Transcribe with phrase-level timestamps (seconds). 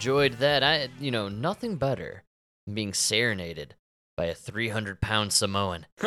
[0.00, 0.62] enjoyed that.
[0.62, 2.22] I, you know, nothing better
[2.66, 3.74] than being serenaded
[4.16, 5.84] by a 300 pound Samoan.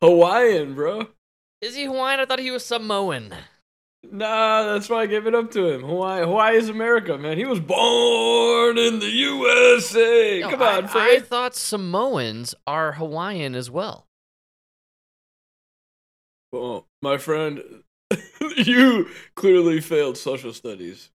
[0.00, 1.08] Hawaiian, bro.
[1.60, 2.20] Is he Hawaiian?
[2.20, 3.34] I thought he was Samoan.
[4.08, 5.82] Nah, that's why I gave it up to him.
[5.82, 7.38] Hawaii, Hawaii is America, man.
[7.38, 10.42] He was born in the USA.
[10.42, 14.06] No, Come I- on, I, thought Samoans are Hawaiian as well.
[16.52, 17.82] Well, my friend,
[18.56, 21.10] you clearly failed social studies.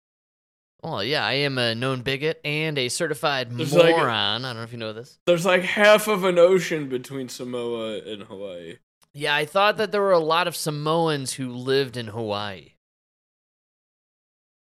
[0.83, 4.45] Well, yeah, I am a known bigot and a certified There's like moron.
[4.45, 5.17] I don't know if you know this.
[5.25, 8.77] There's like half of an ocean between Samoa and Hawaii.
[9.13, 12.73] Yeah, I thought that there were a lot of Samoans who lived in Hawaii.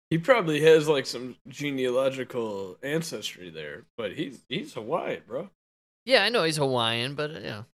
[0.09, 5.49] He probably has like some genealogical ancestry there, but he's he's Hawaiian, bro.
[6.05, 7.65] Yeah, I know he's Hawaiian, but yeah, you know, he-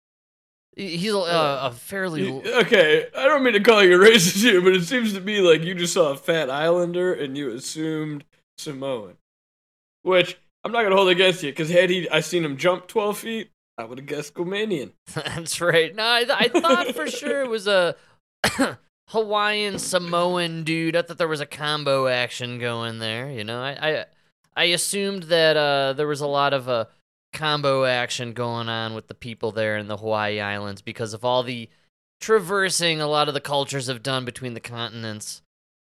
[0.77, 2.31] he's a, uh, a fairly.
[2.31, 5.62] Okay, I don't mean to call you racist here, but it seems to me like
[5.62, 8.25] you just saw a fat islander and you assumed
[8.59, 9.17] Samoan.
[10.03, 13.19] Which I'm not gonna hold against you, because had he I seen him jump 12
[13.19, 14.92] feet, I would have guessed Guamanian.
[15.14, 15.95] That's right.
[15.95, 17.95] No, I, I thought for sure it was a
[19.09, 20.97] Hawaiian Samoan dude.
[20.97, 23.31] I thought there was a combo action going there.
[23.31, 24.05] You know, I I,
[24.57, 26.86] I assumed that uh, there was a lot of uh,
[27.33, 31.42] combo action going on with the people there in the Hawaii Islands because of all
[31.42, 31.69] the
[32.20, 35.42] traversing a lot of the cultures have done between the continents.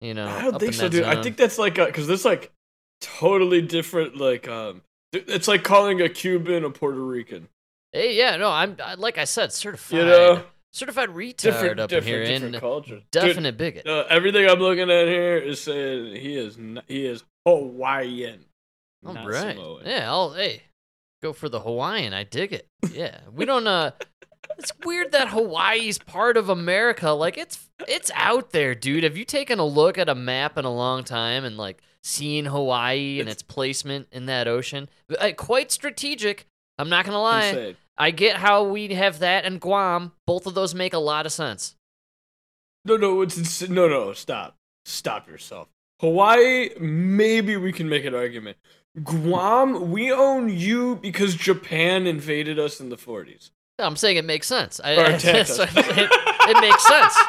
[0.01, 1.05] You know, I don't think so, dude.
[1.05, 2.53] I think that's like because there's like
[3.01, 4.17] totally different.
[4.17, 4.83] Like um,
[5.13, 7.49] it's like calling a Cuban a Puerto Rican.
[7.93, 11.91] Hey, yeah, no, I'm I, like I said, certified, You know, certified retard different, up
[11.91, 13.03] different, here, different and cultures.
[13.11, 13.87] Dude, definite bigot.
[13.87, 18.45] uh, everything I'm looking at here is saying he is n- he is Hawaiian.
[19.05, 19.57] All not right.
[19.57, 19.83] Samoan.
[19.85, 20.63] Yeah, I'll hey.
[21.23, 22.15] Go for the Hawaiian.
[22.15, 22.67] I dig it.
[22.93, 23.19] Yeah.
[23.33, 23.93] We don't uh
[24.59, 27.11] it's weird that Hawaii's part of America.
[27.11, 29.05] Like it's it's out there, dude.
[29.05, 32.47] Have you taken a look at a map in a long time and like seen
[32.47, 34.89] Hawaii and It's- its placement in that ocean?
[35.37, 36.47] Quite strategic.
[36.79, 37.47] I'm not gonna lie.
[37.47, 37.77] Insane.
[37.99, 40.13] I get how we have that and Guam.
[40.27, 41.77] Both of those make a lot of sense.
[42.87, 44.15] No, no, it's, it's no, no.
[44.15, 45.69] Stop, stop yourself.
[46.01, 48.57] Hawaii, maybe we can make an argument.
[49.03, 53.51] Guam, we own you because Japan invaded us in the 40s.
[53.79, 54.81] I'm saying it makes sense.
[54.83, 55.77] I, Or attacked that's us.
[55.77, 56.09] I'm saying.
[56.11, 57.15] it makes sense.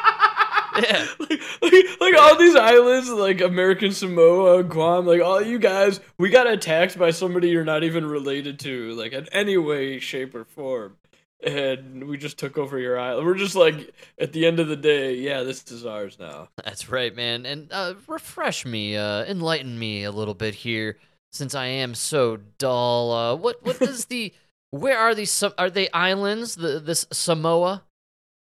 [0.74, 1.06] Yeah.
[1.20, 6.30] like, like, like all these islands, like American Samoa, Guam, like all you guys, we
[6.30, 10.46] got attacked by somebody you're not even related to, like in any way, shape, or
[10.46, 10.96] form.
[11.44, 13.26] And we just took over your island.
[13.26, 16.48] We're just like, at the end of the day, yeah, this is ours now.
[16.64, 17.44] That's right, man.
[17.44, 20.96] And uh, refresh me, uh, enlighten me a little bit here,
[21.32, 23.12] since I am so dull.
[23.12, 24.32] Uh, what what is the?
[24.70, 25.42] Where are these?
[25.58, 26.56] Are they islands?
[26.56, 27.82] The this Samoa?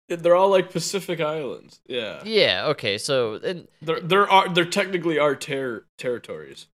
[0.08, 1.80] They're all like Pacific islands.
[1.86, 2.20] Yeah.
[2.24, 2.66] Yeah.
[2.66, 2.98] Okay.
[2.98, 6.66] So and They're they're are they're technically our ter- territories.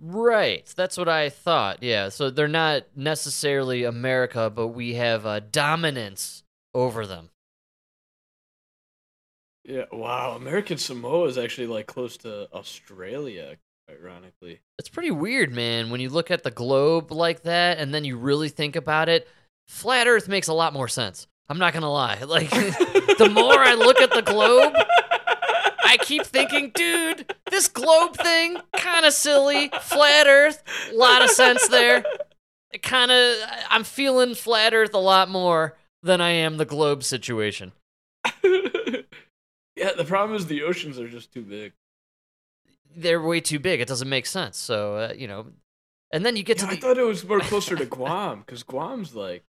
[0.00, 1.82] right, that's what I thought.
[1.82, 2.08] Yeah.
[2.08, 7.28] So they're not necessarily America, but we have a dominance over them.
[9.64, 9.84] Yeah.
[9.92, 10.34] Wow.
[10.36, 13.56] American Samoa is actually like close to Australia,
[13.90, 14.60] ironically.
[14.78, 15.90] It's pretty weird, man.
[15.90, 19.28] When you look at the globe like that, and then you really think about it,
[19.68, 21.26] flat Earth makes a lot more sense.
[21.48, 22.18] I'm not gonna lie.
[22.26, 24.72] Like the more I look at the globe,
[25.84, 29.70] I keep thinking, dude, this globe thing, kind of silly.
[29.80, 30.62] Flat Earth,
[30.92, 32.04] a lot of sense there.
[32.70, 33.36] It kind of,
[33.68, 37.72] I'm feeling flat Earth a lot more than I am the globe situation.
[38.44, 39.92] yeah.
[39.96, 41.72] The problem is the oceans are just too big.
[42.96, 43.80] They're way too big.
[43.80, 44.56] It doesn't make sense.
[44.56, 45.46] So, uh, you know,
[46.12, 48.62] and then you get Yeah, to I thought it was more closer to Guam because
[48.62, 49.44] Guam's like.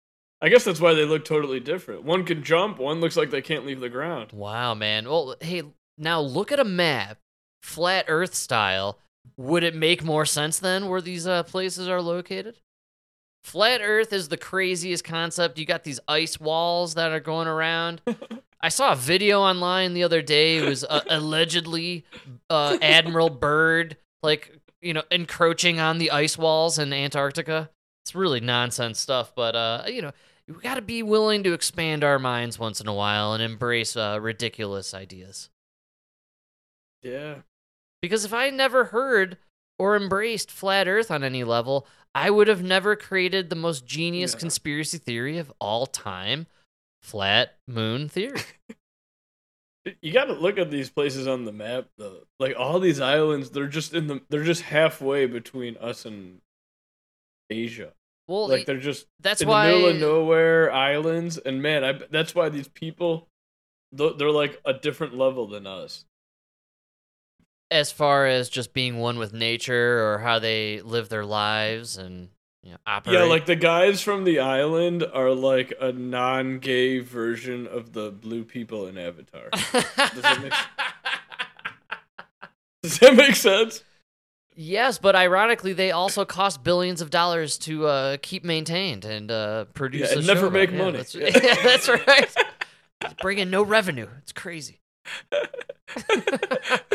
[0.43, 2.05] I guess that's why they look totally different.
[2.05, 2.79] One can jump.
[2.79, 4.33] One looks like they can't leave the ground.
[4.33, 5.07] Wow, man.
[5.07, 5.63] Well, hey,
[5.97, 7.19] now look at a map,
[7.63, 8.99] flat Earth style.
[9.39, 12.59] Would it make more sense then where these uh, places are located?
[13.47, 15.57] Flat Earth is the craziest concept.
[15.57, 18.03] You got these ice walls that are going around.
[18.61, 20.57] I saw a video online the other day.
[20.57, 22.05] It was uh, allegedly
[22.51, 27.71] uh, Admiral Byrd, like you know, encroaching on the ice walls in Antarctica.
[28.03, 30.11] It's really nonsense stuff, but uh, you know,
[30.49, 33.97] we got to be willing to expand our minds once in a while and embrace
[33.97, 35.51] uh, ridiculous ideas.
[37.01, 37.37] Yeah.
[38.03, 39.39] Because if I never heard
[39.79, 44.33] or embraced flat Earth on any level, I would have never created the most genius
[44.35, 44.41] Yeah.
[44.41, 46.47] conspiracy theory of all time
[47.03, 48.41] flat moon theory.
[50.03, 52.23] You got to look at these places on the map though.
[52.41, 56.41] Like all these islands, they're just in the they're just halfway between us and
[57.51, 57.93] Asia.
[58.27, 61.93] Well, Like they're just that's in why the middle of nowhere islands and man, I
[62.11, 63.29] that's why these people
[63.93, 66.05] they're like a different level than us.
[67.71, 72.29] As far as just being one with nature or how they live their lives and
[72.63, 73.15] you know, operate.
[73.19, 78.45] Yeah, like the guys from the island are like a non-gay version of the blue
[78.45, 79.49] people in Avatar.
[79.53, 80.53] that make-
[82.83, 83.83] Does that make sense?
[84.55, 89.65] yes, but ironically, they also cost billions of dollars to uh, keep maintained and uh,
[89.75, 90.11] produce.
[90.13, 90.97] Yeah, and never make Yeah, money.
[90.99, 91.31] That's, yeah,
[91.63, 92.35] that's right.
[93.03, 94.09] It's bringing no revenue.
[94.23, 94.81] It's crazy.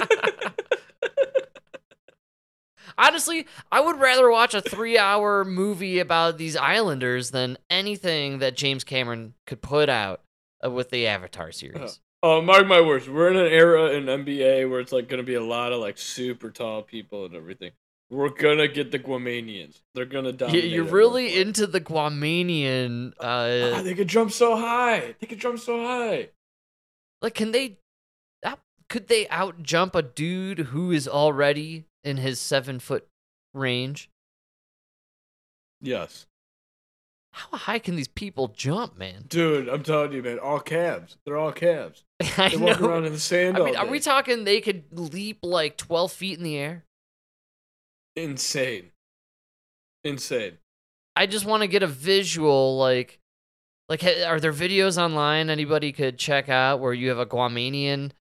[2.97, 8.83] Honestly, I would rather watch a three-hour movie about these islanders than anything that James
[8.83, 10.21] Cameron could put out
[10.65, 11.99] uh, with the Avatar series.
[12.23, 13.09] Oh, mark my words.
[13.09, 15.97] We're in an era in NBA where it's like gonna be a lot of like
[15.97, 17.71] super tall people and everything.
[18.11, 19.81] We're gonna get the Guamanians.
[19.95, 20.45] They're gonna die.
[20.47, 20.65] dominate.
[20.71, 23.13] You're really into the Guamanian.
[23.19, 25.15] Uh, Ah, they could jump so high.
[25.19, 26.29] They could jump so high.
[27.21, 27.77] like, can they?
[28.43, 28.59] out-
[28.89, 33.07] Could they out jump a dude who is already in his seven foot
[33.53, 34.09] range?
[35.81, 36.27] Yes,
[37.33, 39.25] How high can these people jump, man?
[39.27, 39.67] dude.
[39.67, 40.37] I'm telling you, man.
[40.39, 41.17] All cabs.
[41.25, 42.03] They're all cabs.
[42.37, 45.39] I They walk around in the sand I mean, are we talking they could leap
[45.41, 46.85] like 12 feet in the air?
[48.15, 48.91] Insane.
[50.03, 50.57] Insane.
[51.15, 53.19] I just want to get a visual, like,
[53.89, 58.11] like, are there videos online anybody could check out where you have a Guamanian,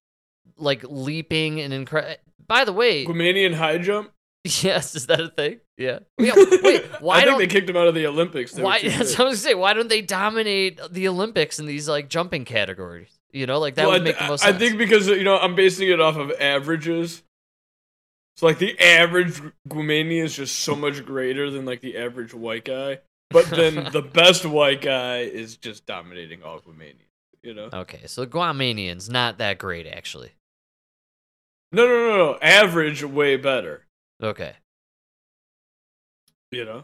[0.57, 2.15] like, leaping and incredible?
[2.51, 4.11] By the way, Guamanian high jump.
[4.43, 5.61] yes, is that a thing?
[5.77, 5.99] Yeah.
[6.19, 8.53] Yeah, Wait, why I think don't they kicked him out of the Olympics.
[8.53, 8.79] Why?
[8.83, 9.53] That's what I was gonna say.
[9.53, 13.07] Why don't they dominate the Olympics in these like jumping categories?
[13.31, 14.55] You know, like that Well, would make th- the most Sense.
[14.55, 17.23] I think because you know I'm basing it off of averages.
[18.35, 22.65] So like the average Guamanian is just so much greater than like the average white
[22.65, 22.99] guy,
[23.29, 27.07] but then the best white guy is just dominating all Guamanians.
[27.43, 27.69] You know?
[27.71, 30.31] Okay, so Guamanians not that great actually.
[31.71, 32.39] No, no, no, no.
[32.41, 33.85] Average way better.
[34.21, 34.53] Okay.
[36.51, 36.83] You know?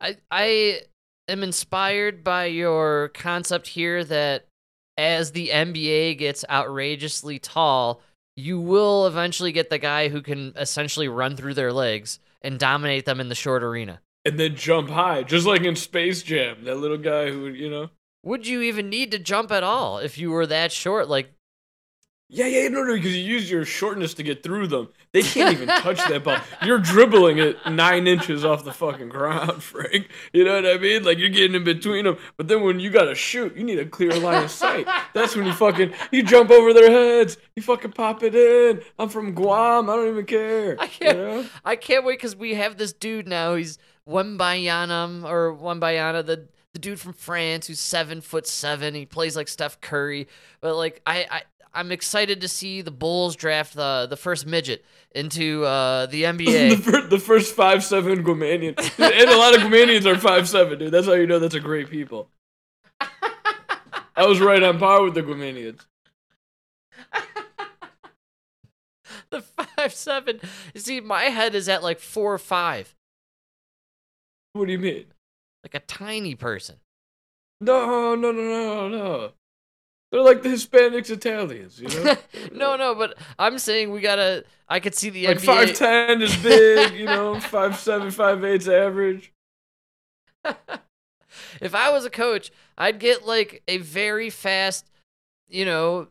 [0.00, 0.80] I I
[1.28, 4.46] am inspired by your concept here that
[4.96, 8.00] as the NBA gets outrageously tall,
[8.36, 13.04] you will eventually get the guy who can essentially run through their legs and dominate
[13.04, 14.00] them in the short arena.
[14.24, 16.64] And then jump high, just like in Space Jam.
[16.64, 17.90] That little guy who, you know.
[18.24, 21.08] Would you even need to jump at all if you were that short?
[21.08, 21.32] Like
[22.28, 24.88] Yeah, yeah, no, no, because you use your shortness to get through them.
[25.12, 26.38] They can't even touch that ball.
[26.64, 30.08] You're dribbling it nine inches off the fucking ground, Frank.
[30.32, 31.04] You know what I mean?
[31.04, 32.16] Like you're getting in between them.
[32.36, 34.88] But then when you gotta shoot, you need a clear line of sight.
[35.14, 37.38] That's when you fucking you jump over their heads.
[37.54, 38.82] You fucking pop it in.
[38.98, 39.88] I'm from Guam.
[39.88, 40.76] I don't even care.
[40.80, 41.46] I can't know?
[41.64, 43.54] I can't wait because we have this dude now.
[43.54, 43.78] He's
[44.08, 48.94] Wembayanam or Wembayana, the the dude from France who's seven foot seven.
[48.94, 50.28] He plays like Steph Curry.
[50.60, 51.42] But like I, I
[51.76, 54.84] I'm excited to see the Bulls draft the the first midget
[55.14, 56.78] into uh, the the, NBA.
[56.80, 60.92] fir- the first five seven Guamanian, and a lot of Guamanians are five seven, dude.
[60.92, 62.30] That's how you know that's a great people.
[63.00, 65.80] I was right on par with the Guamanians.
[69.30, 70.40] the five seven.
[70.74, 72.94] You see, my head is at like four or five,
[74.54, 75.04] What do you mean?
[75.62, 76.76] like a tiny person.
[77.60, 79.32] No, no, no, no, no.
[80.10, 82.16] They're like the Hispanics, Italians, you know.
[82.52, 84.44] no, no, but I'm saying we gotta.
[84.68, 85.44] I could see the like NBA.
[85.44, 87.38] five ten is big, you know.
[87.40, 89.32] Five seven, five eight's average.
[91.60, 94.90] if I was a coach, I'd get like a very fast,
[95.48, 96.08] you know,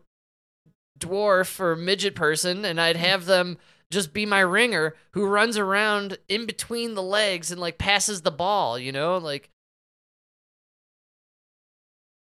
[0.98, 3.58] dwarf or midget person, and I'd have them
[3.90, 8.30] just be my ringer who runs around in between the legs and like passes the
[8.30, 9.50] ball, you know, like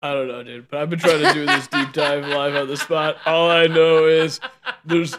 [0.06, 2.68] I don't know, dude, but I've been trying to do this deep dive live on
[2.68, 3.18] the spot.
[3.26, 4.40] All I know is
[4.86, 5.18] there's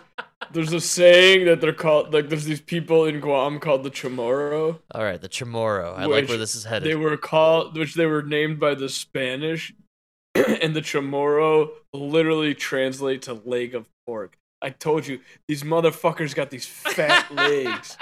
[0.53, 4.79] there's a saying that they're called like there's these people in Guam called the Chamorro.
[4.95, 5.99] all right, the Chamorro.
[5.99, 6.89] I like where this is headed.
[6.89, 9.75] They were called, which they were named by the Spanish,
[10.35, 14.39] and the Chamorro literally translate to leg of pork.
[14.63, 17.97] I told you, these motherfuckers got these fat legs.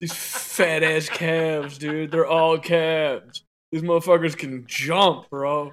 [0.00, 2.10] These fat ass calves, dude.
[2.10, 3.42] They're all calves.
[3.70, 5.72] These motherfuckers can jump, bro.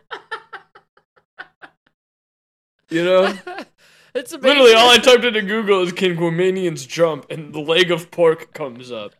[2.90, 3.38] You know?
[4.16, 4.42] it's amazing.
[4.42, 8.54] Literally, all I typed into Google is can Guamanians jump, and the leg of pork
[8.54, 9.14] comes up.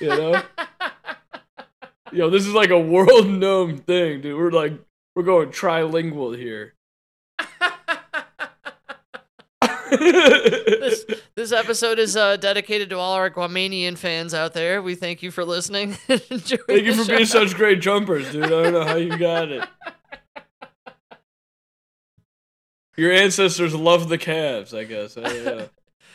[0.00, 0.42] You know?
[2.12, 4.38] Yo, this is like a world known thing, dude.
[4.38, 4.72] We're like,
[5.14, 6.74] we're going trilingual here.
[9.90, 11.04] This
[11.34, 14.82] this episode is uh, dedicated to all our Guamanian fans out there.
[14.82, 15.92] We thank you for listening.
[16.08, 18.44] Thank you for being such great jumpers, dude.
[18.44, 19.68] I don't know how you got it.
[22.96, 25.16] Your ancestors love the calves, I guess.
[25.16, 25.68] I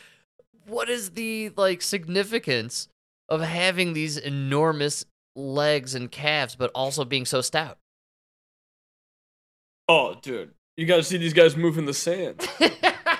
[0.68, 2.90] what is the like significance
[3.30, 7.78] of having these enormous legs and calves, but also being so stout?
[9.88, 12.48] Oh, dude, you gotta see these guys move in the sand.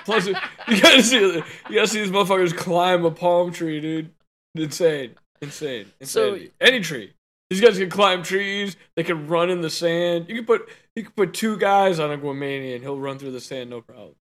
[0.04, 0.26] Plus,
[0.68, 1.42] you gotta see you
[1.74, 4.10] gotta see these motherfuckers climb a palm tree, dude.
[4.54, 6.06] Insane, insane, insane.
[6.06, 6.38] So-.
[6.60, 7.12] Any tree.
[7.50, 8.76] These guys can climb trees.
[8.96, 10.26] They can run in the sand.
[10.28, 12.80] You can put you can put two guys on a Guamanian.
[12.80, 14.14] He'll run through the sand, no problem.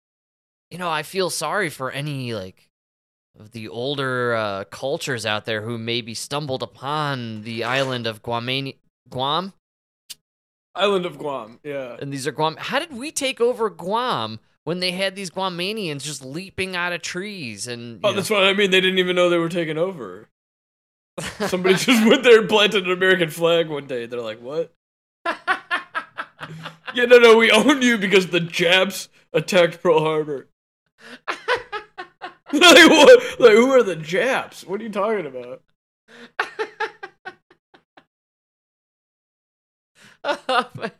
[0.70, 2.68] you know, I feel sorry for any like
[3.38, 8.76] of the older uh, cultures out there who maybe stumbled upon the island of Guamani-
[9.08, 9.52] Guam,
[10.74, 11.60] Island of Guam.
[11.62, 11.96] Yeah.
[12.00, 12.56] and these are Guam.
[12.58, 17.02] How did we take over Guam when they had these Guamanians just leaping out of
[17.02, 18.00] trees and?
[18.04, 18.70] Oh, know- that's what I mean.
[18.70, 20.28] They didn't even know they were taking over.
[21.46, 24.06] Somebody just went there and planted an American flag one day.
[24.06, 24.72] They're like, "What?
[26.92, 30.48] Yeah, no, no, we own you because the Japs attacked Pearl Harbor."
[31.28, 31.40] like,
[32.52, 33.40] what?
[33.40, 34.66] like, who are the Japs?
[34.66, 35.62] What are you talking about?
[40.24, 40.90] oh man,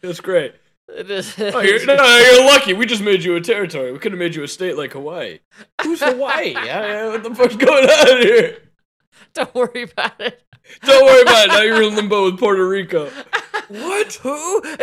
[0.00, 0.54] That's great.
[0.88, 1.34] It is.
[1.38, 2.72] Oh, you're, no, you're lucky.
[2.72, 3.92] We just made you a territory.
[3.92, 5.40] We could have made you a state like Hawaii.
[5.82, 6.52] Who's Hawaii?
[6.64, 8.58] Yeah, what the fuck's going on here?
[9.34, 10.42] Don't worry about it.
[10.82, 11.48] Don't worry about it.
[11.48, 13.10] Now you're in limbo with Puerto Rico.
[13.68, 14.12] What?
[14.14, 14.62] Who?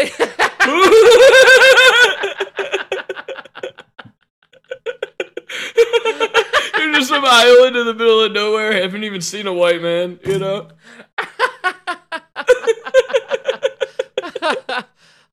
[6.78, 10.20] You're just some island in the middle of nowhere, haven't even seen a white man,
[10.26, 10.70] you know?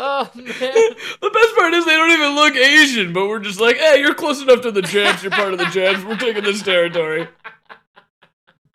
[0.00, 0.46] Oh man.
[0.46, 4.14] The best part is they don't even look Asian, but we're just like, hey, you're
[4.14, 7.28] close enough to the Japs, you're part of the Japs, we're taking this territory.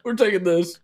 [0.03, 0.79] We're taking this.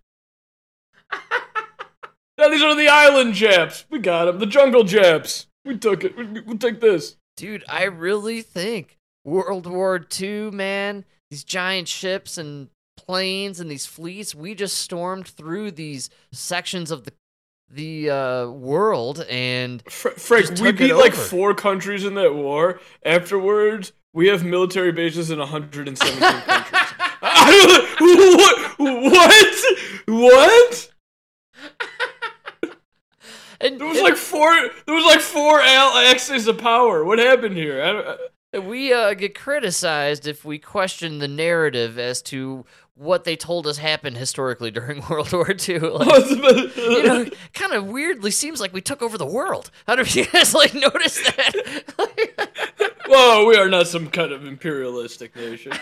[2.38, 3.86] Now these are the island Japs.
[3.89, 4.39] We got them.
[4.39, 5.45] The jungle Japs.
[5.63, 6.17] We took it.
[6.17, 7.17] We- We'll take this.
[7.38, 13.86] Dude, I really think World War II, man, these giant ships and planes and these
[13.86, 17.13] fleets, we just stormed through these sections of the
[17.74, 22.80] the uh, world and Fr- Frank, we beat like four countries in that war.
[23.06, 26.92] Afterwards, we have military bases in 117 countries.
[28.04, 28.80] What?
[28.80, 29.63] What?
[30.08, 30.92] What?
[33.62, 34.50] and, There was like four.
[34.86, 37.04] There was like four axes of power.
[37.06, 37.84] What happened here?
[37.84, 38.18] I don't, I-
[38.60, 43.77] we uh, get criticized if we question the narrative as to what they told us
[43.77, 45.79] happened historically during World War II.
[46.12, 49.71] Like, you know, kind of weirdly seems like we took over the world.
[49.88, 52.51] How do you guys like notice that?
[53.07, 55.74] Whoa, we are not some kind of imperialistic nation.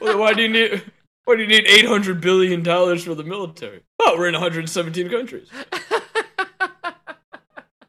[0.00, 0.82] Why do you need?
[1.24, 3.82] Why do you need 800 billion dollars for the military?
[4.00, 5.48] Oh, we're in 117 countries.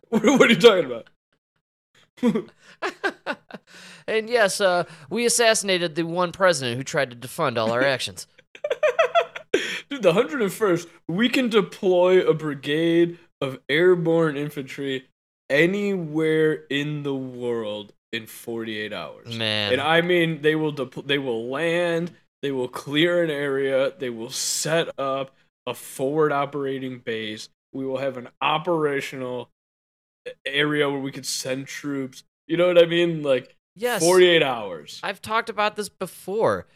[0.10, 1.08] what, what are you talking about?
[4.08, 8.28] and yes, uh, we assassinated the one president who tried to defund all our actions.
[9.90, 15.08] Dude, the 101st, we can deploy a brigade of airborne infantry
[15.50, 19.36] anywhere in the world in 48 hours.
[19.36, 19.74] Man.
[19.74, 22.12] And I mean, they will depl- they will land,
[22.44, 27.50] they will clear an area, they will set up a forward operating base.
[27.74, 29.50] We will have an operational
[30.46, 32.24] area where we could send troops.
[32.48, 33.24] You know what I mean?
[33.24, 34.04] Like Yes.
[34.04, 35.00] 48 hours.
[35.04, 36.68] I've talked about this before.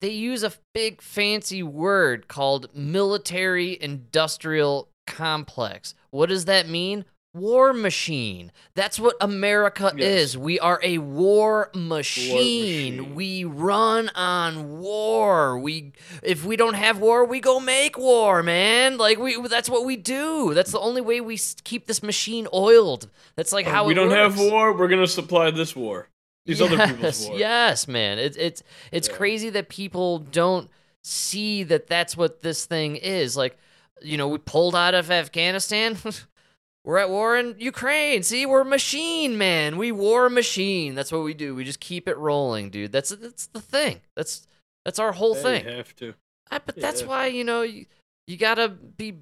[0.00, 5.94] They use a big fancy word called military industrial complex.
[6.10, 7.04] What does that mean?
[7.34, 8.50] War machine.
[8.74, 10.08] That's what America Yes.
[10.08, 10.38] is.
[10.38, 12.96] We are a war machine.
[12.96, 13.14] machine.
[13.14, 15.58] We run on war.
[15.58, 18.96] We if we don't have war, we go make war, man.
[18.96, 20.54] Like we that's what we do.
[20.54, 23.08] That's the only way we keep this machine oiled.
[23.36, 26.08] That's like how we it don't have war, we're going to supply this war.
[26.46, 27.38] These other people's Yes, war.
[27.38, 28.18] Yes, man.
[28.18, 28.62] It's it's
[28.92, 29.14] it's Yeah.
[29.14, 30.70] crazy that people don't
[31.04, 33.36] see that that's what this thing is.
[33.36, 33.58] Like,
[34.02, 35.98] you know, we pulled out of Afghanistan.
[36.84, 38.22] we're at war in Ukraine.
[38.22, 39.76] See, we're machine, man.
[39.76, 40.94] We war machine.
[40.94, 41.54] That's what we do.
[41.54, 42.92] We just keep it rolling, dude.
[42.92, 44.00] That's that's the thing.
[44.14, 44.46] That's
[44.84, 45.64] that's our whole thing.
[45.64, 46.14] Have to.
[46.50, 47.86] I, but that's why you know you,
[48.28, 49.14] you gotta be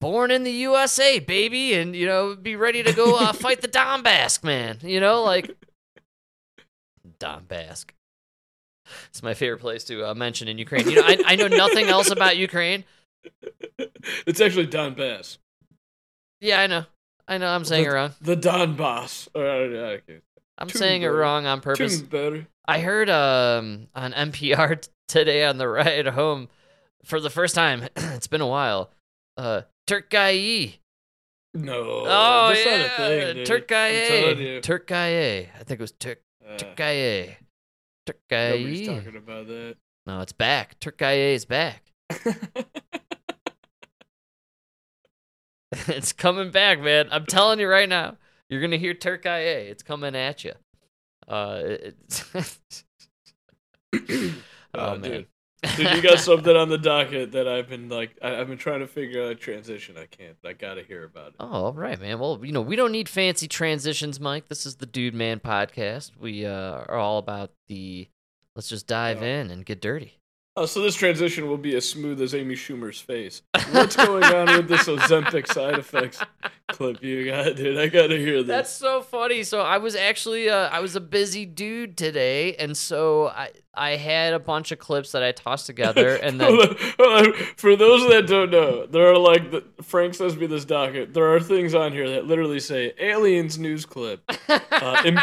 [0.00, 3.68] born in the USA, baby, and you know be ready to go uh, fight the
[3.68, 4.78] Donbass, man.
[4.82, 5.56] You know, like
[7.20, 7.84] Donbass.
[9.08, 10.88] It's my favorite place to uh, mention in Ukraine.
[10.88, 12.84] You know, I, I know nothing else about Ukraine.
[14.26, 15.36] It's actually Donbass.
[16.40, 16.86] Yeah, I know.
[17.28, 17.48] I know.
[17.48, 18.12] I'm saying it wrong.
[18.22, 19.28] The Donbass.
[19.34, 20.20] Uh, okay.
[20.56, 22.00] I'm too saying it wrong on purpose.
[22.00, 22.46] Better.
[22.66, 26.48] I heard um on NPR t- today on the ride home
[27.04, 27.88] for the first time.
[27.96, 28.90] it's been a while.
[29.36, 30.80] Uh, Turkey.
[31.52, 32.04] No.
[32.06, 33.46] Oh yeah, not a thing, dude.
[33.46, 33.74] Turkey.
[33.74, 34.60] I'm telling you.
[34.60, 34.94] Turkey.
[34.94, 37.36] I think it was Turk Uh, Turkey.
[38.32, 39.76] Nobody's talking about that.
[40.06, 40.80] No, it's back.
[40.80, 41.92] Turkey is back.
[45.72, 47.08] it's coming back, man.
[47.12, 48.16] I'm telling you right now.
[48.48, 49.28] You're gonna hear Turkey.
[49.28, 50.52] It's coming at you.
[51.28, 51.62] Uh,
[53.94, 54.32] oh,
[54.74, 55.00] Oh, man.
[55.02, 55.26] dude.
[55.76, 58.80] Dude, you got something on the docket that I've been like, I, I've been trying
[58.80, 59.96] to figure out a transition.
[59.98, 60.36] I can't.
[60.44, 61.34] I gotta hear about it.
[61.40, 62.18] Oh, all right, man.
[62.18, 64.48] Well, you know, we don't need fancy transitions, Mike.
[64.48, 66.12] This is the Dude Man podcast.
[66.18, 66.50] We uh,
[66.88, 68.08] are all about the.
[68.56, 69.26] Let's just dive Oh.
[69.26, 70.19] in and get dirty.
[70.60, 73.40] Oh, so this transition will be as smooth as Amy Schumer's face.
[73.72, 76.22] What's going on with this Ozempic side effects
[76.68, 77.78] clip you got, dude?
[77.78, 78.46] I gotta hear this.
[78.46, 79.42] That's so funny.
[79.42, 83.92] So I was actually uh, I was a busy dude today, and so I I
[83.96, 87.32] had a bunch of clips that I tossed together, and then Hold on, hold on.
[87.56, 91.14] For those that don't know, there are like the, Frank says me this docket.
[91.14, 95.18] There are things on here that literally say aliens news clip, uh, im-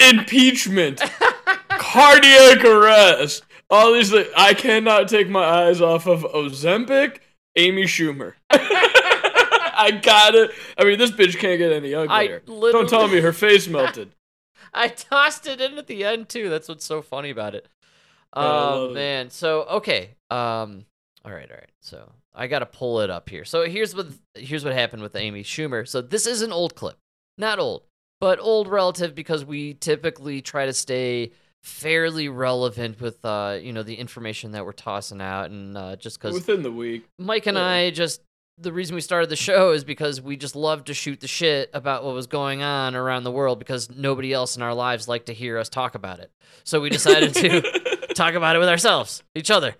[0.16, 1.02] impeachment,
[1.70, 3.42] cardiac arrest.
[3.70, 4.14] These.
[4.36, 7.18] I cannot take my eyes off of Ozempic,
[7.56, 8.34] Amy Schumer.
[8.50, 10.50] I got it.
[10.78, 12.40] I mean, this bitch can't get any uglier.
[12.46, 14.12] Don't tell me her face melted.
[14.72, 16.48] I tossed it in at the end too.
[16.48, 17.68] That's what's so funny about it.
[18.34, 18.94] Yeah, I love Oh it.
[18.94, 19.30] man.
[19.30, 20.10] So okay.
[20.30, 20.84] Um.
[21.24, 21.50] All right.
[21.50, 21.70] All right.
[21.80, 23.44] So I gotta pull it up here.
[23.44, 25.86] So here's what here's what happened with Amy Schumer.
[25.88, 26.96] So this is an old clip,
[27.38, 27.82] not old,
[28.20, 31.32] but old relative because we typically try to stay
[31.66, 36.16] fairly relevant with uh you know the information that we're tossing out and uh, just
[36.16, 37.08] because Within the week.
[37.18, 37.64] Mike and Yeah.
[37.64, 38.20] I just
[38.56, 41.68] the reason we started the show is because we just love to shoot the shit
[41.74, 45.26] about what was going on around the world because nobody else in our lives liked
[45.26, 46.30] to hear us talk about it.
[46.62, 47.60] So we decided to
[48.14, 49.74] talk about it with ourselves, each other.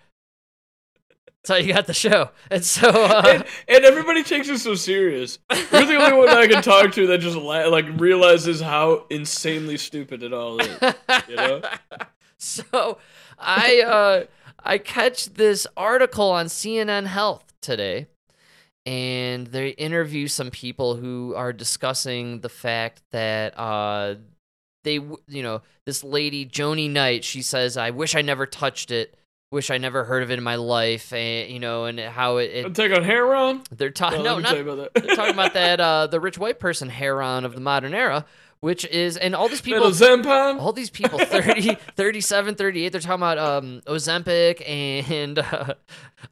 [1.47, 2.31] That's how you got the show.
[2.51, 5.39] And so uh, and, and everybody takes it so serious.
[5.53, 9.77] You're the only one I can talk to that just la- like realizes how insanely
[9.77, 10.79] stupid it all is.
[11.29, 11.63] You know?
[12.39, 12.99] so
[13.39, 14.25] I uh
[14.65, 18.09] I catch this article on CNN Health today
[18.85, 24.17] and they interview some people who are discussing the fact that uh
[24.83, 29.17] they you know this lady Joni Knight she says I wish I never touched it
[29.51, 32.51] wish I never heard of it in my life and you know and how it,
[32.53, 33.63] it take on heroin.
[33.71, 35.03] they're talking Well, no not about that.
[35.05, 38.25] they're talking about that uh the rich white person heroin of the modern era
[38.61, 39.85] which is and all these people
[40.59, 45.75] all these people 30 37 38 they're talking about um ozempic and uh,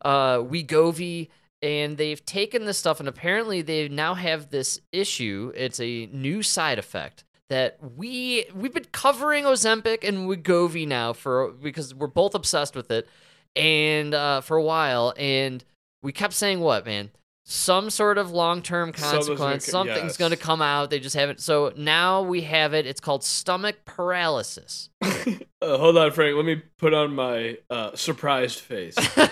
[0.03, 1.29] uh wegovy
[1.63, 6.43] and they've taken this stuff and apparently they now have this issue it's a new
[6.43, 7.25] side effect
[7.55, 12.91] that we we've been covering ozempic and wegovy now for because we're both obsessed with
[12.91, 13.09] it
[13.57, 15.65] and uh for a while and
[16.03, 17.11] we kept saying what man
[17.47, 20.17] some sort of long-term Something's gonna consequence something's yes.
[20.17, 23.85] going to come out they just haven't so now we have it it's called stomach
[23.85, 24.91] paralysis
[25.65, 26.37] Uh, hold on, Frank.
[26.37, 28.97] Let me put on my uh, surprised face.
[29.15, 29.31] what?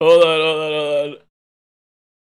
[0.00, 1.16] Hold on, hold on, hold on.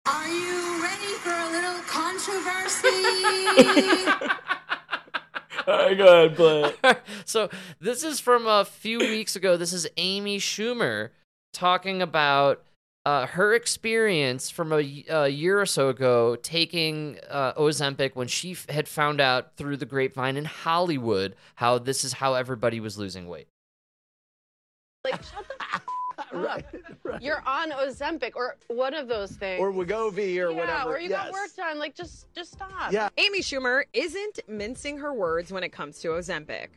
[0.05, 1.81] Are you ready for a little
[2.29, 2.89] controversy?
[5.67, 7.01] All right, go ahead, play it.
[7.27, 9.57] so this is from a few weeks ago.
[9.57, 11.11] This is Amy Schumer
[11.53, 12.63] talking about
[13.05, 18.69] uh, her experience from a year or so ago taking uh, Ozempic when she f-
[18.69, 23.29] had found out through the grapevine in Hollywood how this is how everybody was losing
[23.29, 23.49] weight.
[25.05, 25.55] Like, shut the
[26.35, 26.65] f-
[27.07, 27.23] up.
[27.23, 29.61] You're on Ozempic or one of those things.
[29.61, 30.97] or Wegovy or yeah, whatever.
[30.97, 31.33] or you got Yes.
[31.33, 31.79] work done.
[31.79, 32.93] Like, just just stop.
[32.93, 33.09] Yeah.
[33.17, 36.69] Amy Schumer isn't mincing her words when it comes to Ozempic.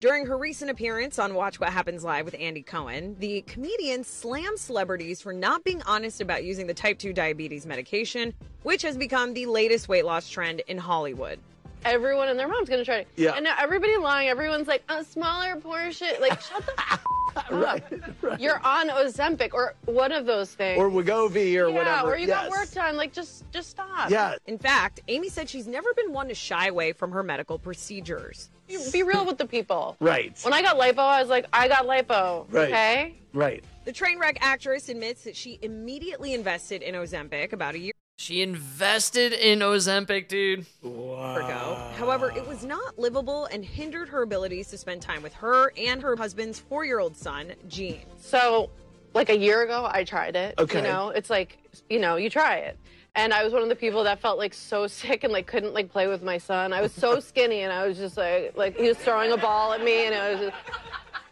[0.00, 4.58] During her recent appearance on Watch What Happens Live with Andy Cohen, the comedian slammed
[4.58, 9.32] celebrities for not being honest about using the type 2 diabetes medication, which has become
[9.32, 11.38] the latest weight loss trend in Hollywood.
[11.84, 13.08] Everyone and their mom's gonna try to.
[13.16, 13.32] Yeah.
[13.34, 14.28] And now everybody lying.
[14.28, 16.08] Everyone's like a smaller portion.
[16.20, 17.00] Like, shut the f- up.
[17.50, 17.82] Right,
[18.22, 18.38] right.
[18.38, 20.78] You're on Ozempic or one of those things.
[20.78, 22.12] or Wegovy or yeah, whatever.
[22.12, 22.96] or you got work done.
[22.96, 24.08] Like, just just stop.
[24.08, 24.36] Yeah.
[24.46, 28.50] In fact, Amy said she's never been one to shy away from her medical procedures.
[28.68, 29.96] Be, be real with the people.
[29.98, 30.38] Right.
[30.44, 32.46] When I got lipo, I was like, I got lipo.
[32.52, 32.68] Right.
[32.68, 33.14] Okay.
[33.32, 33.64] Right.
[33.84, 39.32] The Trainwreck actress admits that she immediately invested in Ozempic about a year She invested
[39.32, 40.66] in Ozempic, dude.
[40.82, 41.36] Wow.
[41.36, 41.92] ago.
[41.98, 46.00] However, it was not livable and hindered her abilities to spend time with her and
[46.00, 48.04] her husband's four year old son, Gene.
[48.16, 48.70] So,
[49.14, 50.54] like a year ago, I tried it.
[50.58, 50.78] Okay.
[50.78, 51.58] You know, it's like,
[51.90, 52.78] you know, you try it.
[53.16, 55.74] And I was one of the people that felt like so sick and like couldn't
[55.74, 56.72] like play with my son.
[56.72, 59.72] I was so skinny and I was just like, like he was throwing a ball
[59.72, 60.56] at me and I was just,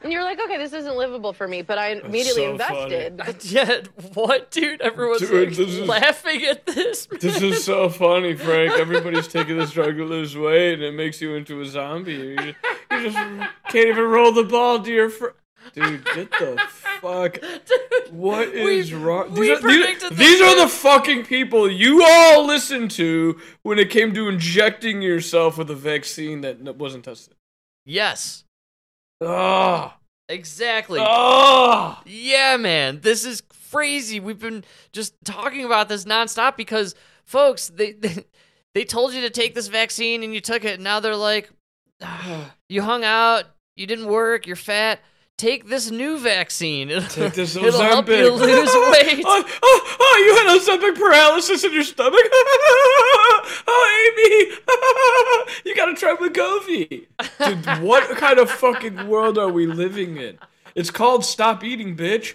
[0.03, 1.63] and you're like, okay, this isn't livable for me.
[1.63, 2.95] But I immediately so funny.
[3.07, 3.45] invested.
[3.53, 3.81] Yeah,
[4.15, 4.81] what, dude?
[4.81, 7.07] Everyone's Dude, like, this is- laughing at this.
[7.21, 8.73] This is so funny, Frank.
[8.79, 12.13] Everybody's taking this drug to lose weight, and it makes you into a zombie.
[12.13, 12.37] You,
[12.91, 13.17] You just
[13.69, 15.29] can't even roll the ball to your fr-
[15.75, 16.61] Dude, get the
[17.01, 17.39] fuck.
[18.11, 19.33] What We- is wrong?
[19.33, 23.41] we These, are, predicted these, this these are the fucking people you all listened to
[23.63, 27.35] when it came to injecting yourself with a vaccine that wasn't tested.
[27.85, 28.45] yes,
[29.25, 29.97] Ah,
[30.29, 31.01] exactly.
[31.03, 32.03] ah.
[32.07, 34.21] Yeah, man, this is crazy.
[34.21, 38.25] We've been just talking about this nonstop because, folks, they they,
[38.75, 40.75] they told you to take this vaccine and you took it.
[40.75, 41.51] And now they're like,
[42.03, 43.45] "Ah, you hung out,
[43.77, 45.01] you didn't work, you're fat.
[45.43, 46.89] Take this new vaccine.
[46.89, 49.25] It'll, Take this it'll help you lose weight.
[49.27, 52.15] oh, oh, oh, you had Ozempic paralysis in your stomach.
[53.67, 54.55] oh, Amy,
[55.65, 57.09] you gotta try Wegovy.
[57.45, 60.39] Dude, what kind of fucking world are we living in?
[60.77, 62.35] It's called stop eating, bitch.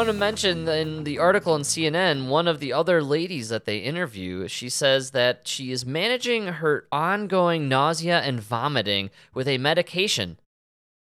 [0.00, 3.78] Want to mention in the article in CNN, one of the other ladies that they
[3.78, 10.38] interview, she says that she is managing her ongoing nausea and vomiting with a medication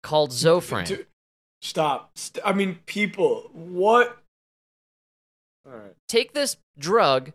[0.05, 1.07] called Zofran.
[1.61, 2.13] Stop.
[2.15, 4.17] St- I mean, people, what?
[5.67, 5.97] All right.
[6.09, 7.33] take this drug,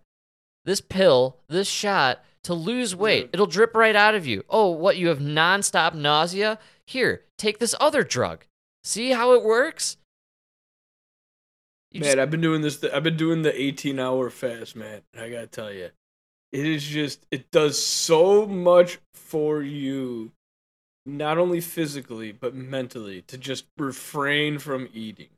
[0.63, 3.23] this pill, this shot to lose weight.
[3.23, 3.29] Dude.
[3.33, 4.45] It'll drip right out of you.
[4.49, 4.95] Oh, what?
[4.95, 6.57] You have nonstop nausea?
[6.85, 8.45] Here, take this other drug.
[8.85, 9.97] See how it works?
[11.91, 12.77] You man, just- I've been doing this.
[12.79, 15.01] Th- I've been doing the 18 hour fast, man.
[15.17, 15.89] I gotta tell you,
[16.51, 20.31] it is just it does so much for you,
[21.05, 25.29] not only physically but mentally, to just refrain from eating.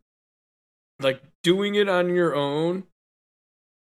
[0.99, 2.83] Like doing it on your own.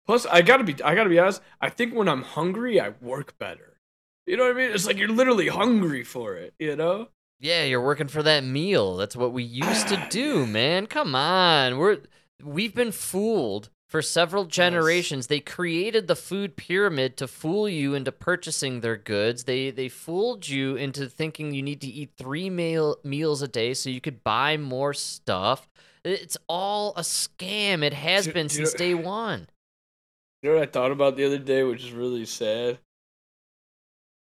[0.05, 0.73] Plus, I gotta be.
[0.83, 1.41] I gotta be honest.
[1.59, 3.77] I think when I'm hungry, I work better.
[4.25, 4.71] You know what I mean?
[4.71, 6.53] It's like you're literally hungry for it.
[6.59, 7.09] You know?
[7.39, 8.97] yeah, you're working for that meal.
[8.97, 10.85] That's what we used to do, man.
[10.87, 11.77] Come on.
[11.77, 11.99] We're
[12.43, 15.27] we've been fooled for several generations.
[15.27, 19.45] They created the food pyramid to fool you into purchasing their goods.
[19.45, 23.73] They they fooled you into thinking you need to eat 3 meal meals a day
[23.73, 25.69] so you could buy more stuff.
[26.03, 27.81] It's all a scam.
[27.83, 29.47] It has Do- been do since you- day 1.
[30.43, 32.79] You know what I thought about the other day, which is really sad.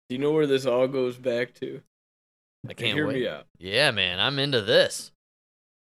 [0.09, 1.83] Do you know where this all goes back to?
[2.69, 3.17] I can't Hear wait.
[3.23, 3.47] me out.
[3.59, 5.11] Yeah, man, I'm into this.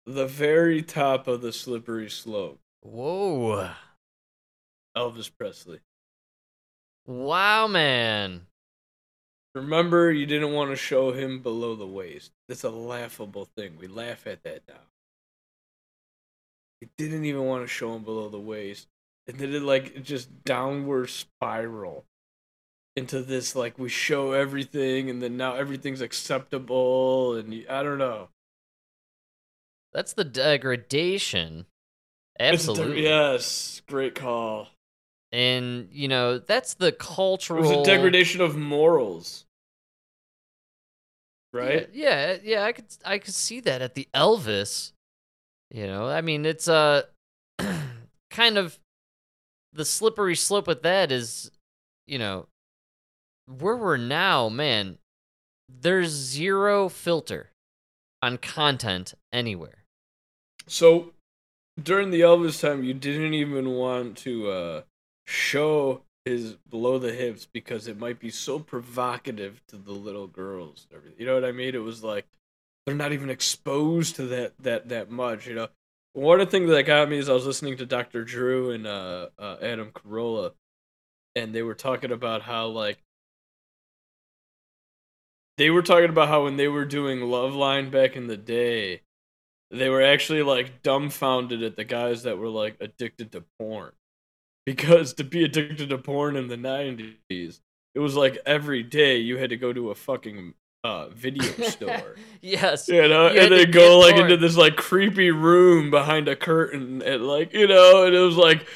[0.06, 2.58] The very top of the slippery slope.
[2.80, 3.70] Whoa.
[4.96, 5.80] Elvis Presley.
[7.06, 8.46] Wow, man.
[9.54, 12.32] Remember, you didn't want to show him below the waist.
[12.48, 13.76] That's a laughable thing.
[13.78, 14.80] We laugh at that now.
[16.80, 18.88] You didn't even want to show him below the waist.
[19.26, 22.04] And then it like just downward spiral
[22.96, 28.28] into this like we show everything and then now everything's acceptable and I don't know.
[29.92, 31.66] That's the degradation.
[32.38, 33.02] A- Absolutely.
[33.02, 34.68] yes, great call.
[35.30, 39.44] And, you know, that's the It cultural was a degradation of morals.
[41.52, 41.90] Yeah, Right?
[41.92, 44.92] Yeah, yeah, I could I could see that at the Elvis.
[45.70, 47.02] You know, I mean, it's uh
[48.30, 48.78] kind of
[49.72, 51.50] the slippery slope with that is,
[52.06, 52.46] you know,
[53.46, 54.98] where we're now, man,
[55.68, 57.50] there's zero filter
[58.22, 59.81] on content anywhere.
[60.66, 61.12] So
[61.80, 64.82] during the Elvis time, you didn't even want to uh,
[65.26, 70.86] show his below the hips because it might be so provocative to the little girls.
[71.18, 71.74] You know what I mean?
[71.74, 72.26] It was like
[72.86, 75.46] they're not even exposed to that that that much.
[75.46, 75.68] You know,
[76.12, 78.24] one of the things that got me is I was listening to Dr.
[78.24, 80.52] Drew and uh, uh, Adam Carolla,
[81.34, 82.98] and they were talking about how like
[85.58, 89.02] they were talking about how when they were doing Loveline back in the day,
[89.72, 93.92] they were actually like dumbfounded at the guys that were like addicted to porn.
[94.64, 97.58] Because to be addicted to porn in the 90s,
[97.96, 100.54] it was like every day you had to go to a fucking
[100.84, 102.14] uh, video store.
[102.40, 102.86] yes.
[102.86, 104.26] You know, You and then go like porn.
[104.30, 108.36] into this like creepy room behind a curtain and like, you know, and it was
[108.36, 108.68] like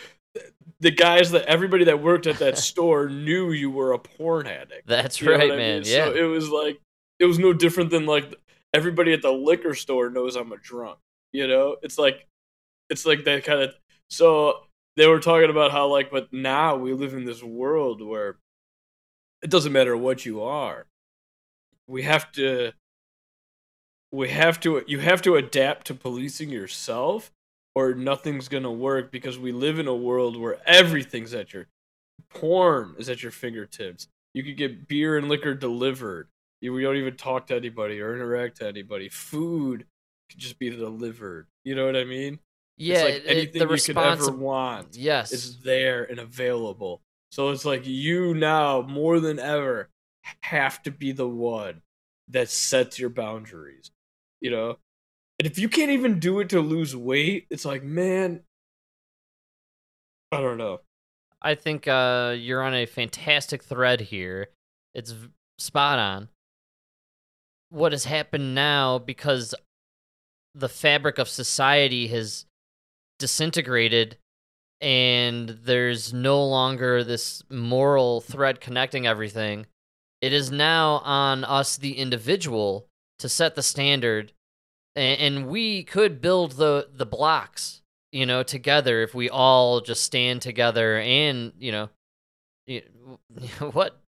[0.80, 4.88] the guys that everybody that worked at that store knew you were a porn addict.
[4.88, 5.82] That's right, what I man.
[5.82, 5.92] mean?
[5.92, 6.06] Yeah.
[6.06, 6.80] So it was like
[7.20, 8.34] it was no different than like
[8.76, 10.98] everybody at the liquor store knows I'm a drunk.
[11.32, 12.26] You know, it's like
[12.90, 13.74] it's like that kind of.
[14.08, 14.60] So
[14.96, 18.36] they were talking about how like, but now we live in this world where
[19.42, 20.86] it doesn't matter what you are.
[21.88, 22.72] We have to.
[24.12, 24.82] We have to.
[24.86, 27.32] You have to adapt to policing yourself,
[27.74, 31.66] or nothing's gonna work because we live in a world where everything's at your
[32.30, 34.08] porn is at your fingertips.
[34.34, 36.28] You could get beer and liquor delivered.
[36.60, 39.08] You we don't even talk to anybody or interact to anybody.
[39.08, 39.86] Food
[40.30, 41.46] could just be delivered.
[41.64, 42.38] You know what I mean?
[42.78, 45.32] Yeah, it's like it- it- anything the you could ever want Yes.
[45.32, 47.02] is there and available.
[47.30, 49.90] So it's like you now more than ever
[50.42, 51.82] have to be the one
[52.28, 53.90] that sets your boundaries.
[54.40, 54.78] You know?
[55.38, 58.42] And if you can't even do it to lose weight, it's like, man,
[60.32, 60.80] I don't know.
[61.42, 64.48] I think uh, you're on a fantastic thread here.
[64.94, 66.28] It's v- spot on.
[67.70, 69.54] What has happened now because
[70.54, 72.46] the fabric of society has
[73.18, 74.16] disintegrated
[74.80, 79.66] and there's no longer this moral thread connecting everything.
[80.20, 82.86] It is now on us, the individual,
[83.18, 84.32] to set the standard,
[84.94, 87.82] and, and we could build the the blocks
[88.16, 91.88] you know, together if we all just stand together and, you know,
[92.66, 92.82] you,
[93.72, 94.00] what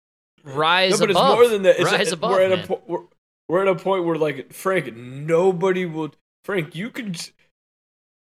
[0.45, 1.29] rise no, but above.
[1.29, 1.79] it's more than that.
[1.79, 2.31] It's rise it- above.
[2.31, 3.01] we're at a we're,
[3.47, 6.13] we're at a point where like Frank, nobody will.
[6.43, 7.19] Frank, you could.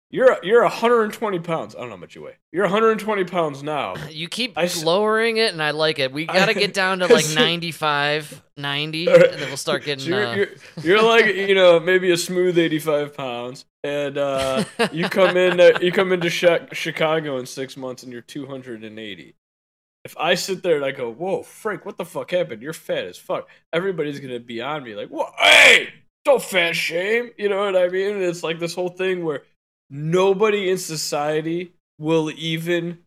[0.09, 1.75] You're you're 120 pounds.
[1.75, 2.37] I don't know how much you weigh.
[2.51, 3.95] You're 120 pounds now.
[4.09, 6.11] you keep I lowering it, and I like it.
[6.11, 9.31] We got to get down to like 95, 90, Alright.
[9.31, 10.05] and then we'll start getting.
[10.05, 10.47] So you're, uh, you're,
[10.83, 15.91] you're like you know maybe a smooth 85 pounds, and uh, you come in you
[15.91, 19.35] come into Chicago in six months and you're 280.
[20.05, 22.61] If I sit there and I go, "Whoa, Frank, what the fuck happened?
[22.61, 25.33] You're fat as fuck." Everybody's gonna be on me like, "What?
[25.39, 25.93] Hey,
[26.25, 28.15] don't fat shame." You know what I mean?
[28.15, 29.43] And it's like this whole thing where
[29.89, 32.99] nobody in society will even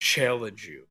[0.00, 0.86] challenge you,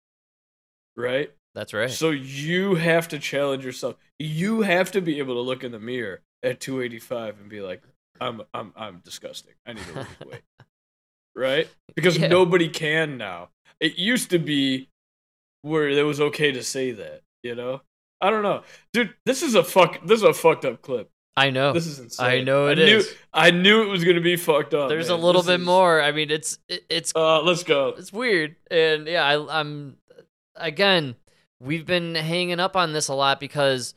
[0.95, 1.31] right?
[1.55, 1.89] That's right.
[1.89, 3.95] So you have to challenge yourself.
[4.19, 7.81] You have to be able to look in the mirror at 285 and be like,
[8.21, 9.53] I'm I'm I'm disgusting.
[9.65, 10.41] I need to lose weight.
[11.35, 11.67] Right?
[11.95, 12.27] Because Yeah.
[12.27, 13.49] nobody can now.
[13.79, 14.89] It used to be
[15.61, 17.81] where it was okay to say that, you know?
[18.21, 18.63] I don't know.
[18.93, 21.09] Dude, this is a fuck this is a fucked up clip.
[21.35, 21.71] I know.
[21.71, 22.25] This is insane.
[22.25, 23.13] I know it I knew, is.
[23.31, 24.89] I knew it was gonna be fucked up.
[24.89, 25.19] There's man.
[25.19, 26.01] a little This bit is- more.
[26.01, 27.93] I mean, it's it, it's Uh let's go.
[27.97, 29.97] it's weird and yeah I, i'm
[30.55, 31.15] again
[31.59, 33.93] we've been hanging up on this a lot because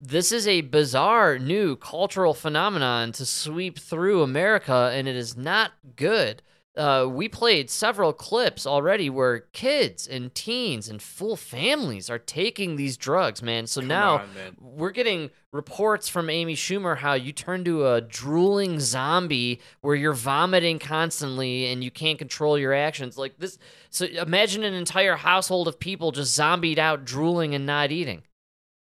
[0.00, 5.72] this is a bizarre new cultural phenomenon to sweep through america and it is not
[5.96, 6.40] good
[6.78, 12.76] uh, we played several clips already where kids and teens and full families are taking
[12.76, 14.56] these drugs man so Come now on, man.
[14.60, 20.12] we're getting reports from Amy Schumer how you turn to a drooling zombie where you're
[20.12, 23.16] vomiting constantly and you can't control your actions.
[23.18, 23.58] Like this
[23.90, 28.22] so imagine an entire household of people just zombied out drooling and not eating.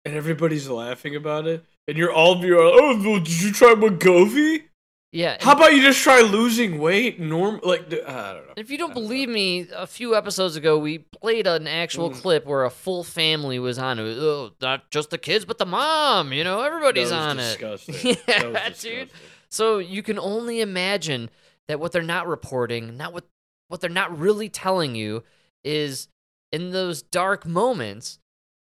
[0.05, 1.65] And everybody's laughing about it.
[1.89, 4.65] And you're all of you are, oh, well, did you try Wegovy?
[5.13, 5.37] Yeah.
[5.41, 7.21] How about you just try losing weight?
[7.21, 8.53] Norm, like I don't know.
[8.57, 9.09] if you don't don't know.
[9.09, 12.15] believe me, a few episodes ago we played an actual Mm.
[12.15, 14.17] clip where a full family was on it.
[14.19, 16.33] Oh, not just the kids, but the mom.
[16.33, 17.95] You know, everybody's on disgusting.
[18.05, 18.23] it.
[18.27, 19.11] Yeah, dude.
[19.51, 21.29] So you can only imagine
[21.69, 23.25] that what they're not reporting, not what
[23.69, 25.25] what they're not really telling you
[25.63, 26.09] is
[26.51, 28.19] in those dark moments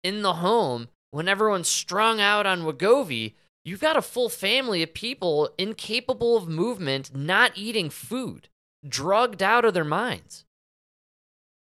[0.05, 3.35] in the home when everyone's strung out on Wegovy,
[3.67, 8.49] you've got a full family of people incapable of movement, not eating food,
[8.89, 10.45] drugged out of their minds.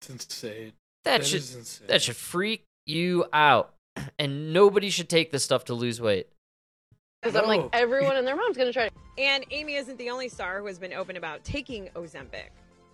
[0.01, 0.73] It's insane.
[1.05, 1.89] That, That should is insane.
[1.89, 3.75] that should freak you out.
[4.19, 6.29] And nobody should take this stuff to lose weight.
[7.23, 8.85] Because I'm like, everyone and their mom's gonna try.
[8.85, 8.93] It.
[9.19, 12.51] And Amy isn't the only star who has been open about taking Ozempic.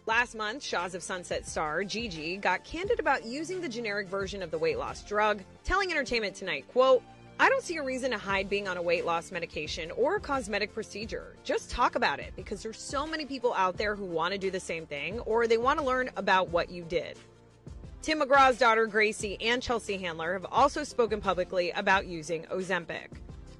[0.06, 4.52] Last month, Shahs of Sunset star Gigi got candid about using the generic version of
[4.52, 7.02] the weight loss drug, telling Entertainment Tonight, quote,
[7.42, 10.20] I don't see a reason to hide being on a weight loss medication or a
[10.20, 11.34] cosmetic procedure.
[11.42, 14.48] Just talk about it because there's so many people out there who want to do
[14.48, 17.18] the same thing or they want to learn about what you did.
[18.00, 23.08] Tim McGraw's daughter Gracie and Chelsea Handler have also spoken publicly about using Ozempic.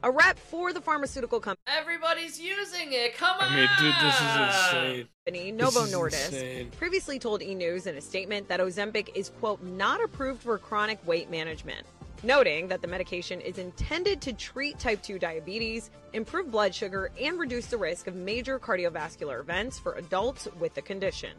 [0.05, 1.65] A rep for the pharmaceutical company.
[1.67, 3.17] Everybody's using it.
[3.17, 3.49] Come on.
[3.49, 4.37] I mean, dude, this is
[4.77, 5.09] insane.
[5.27, 6.71] company, Novo is Nordisk, insane.
[6.79, 7.53] previously told E!
[7.53, 11.85] News in a statement that Ozempic is, quote, not approved for chronic weight management,
[12.23, 17.39] noting that the medication is intended to treat type 2 diabetes, improve blood sugar, and
[17.39, 21.31] reduce the risk of major cardiovascular events for adults with the condition.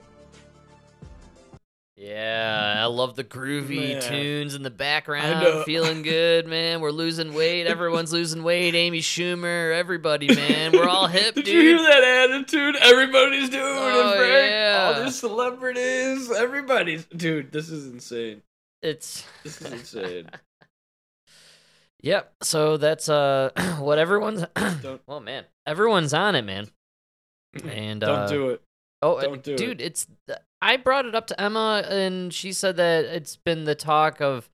[1.96, 4.02] Yeah, I love the groovy Man.
[4.02, 5.42] tunes in the I background.
[5.44, 5.64] know.
[5.64, 6.82] Feeling good, man.
[6.82, 7.68] We're losing weight.
[7.68, 8.74] Everyone's losing weight.
[8.74, 10.72] Amy Schumer, everybody, man.
[10.72, 11.54] We're all hip, Did dude.
[11.54, 12.76] you hear that attitude?
[12.78, 14.52] Everybody's doing Oh, it, Frank.
[14.52, 14.94] yeah.
[14.98, 17.06] All these celebrities, everybody's.
[17.06, 18.42] Dude, this is insane.
[18.82, 20.30] It's This is insane.
[22.04, 22.34] Yep.
[22.44, 24.46] So that's uh what everyone's
[24.82, 25.46] Don't well man.
[25.66, 26.68] Everyone's on it, man.
[27.64, 28.62] And don't uh, do it.
[29.02, 29.58] Oh, Don't and do it.
[29.58, 30.08] dude, it's
[30.62, 34.50] I brought it up to Emma and she said that it's been the talk of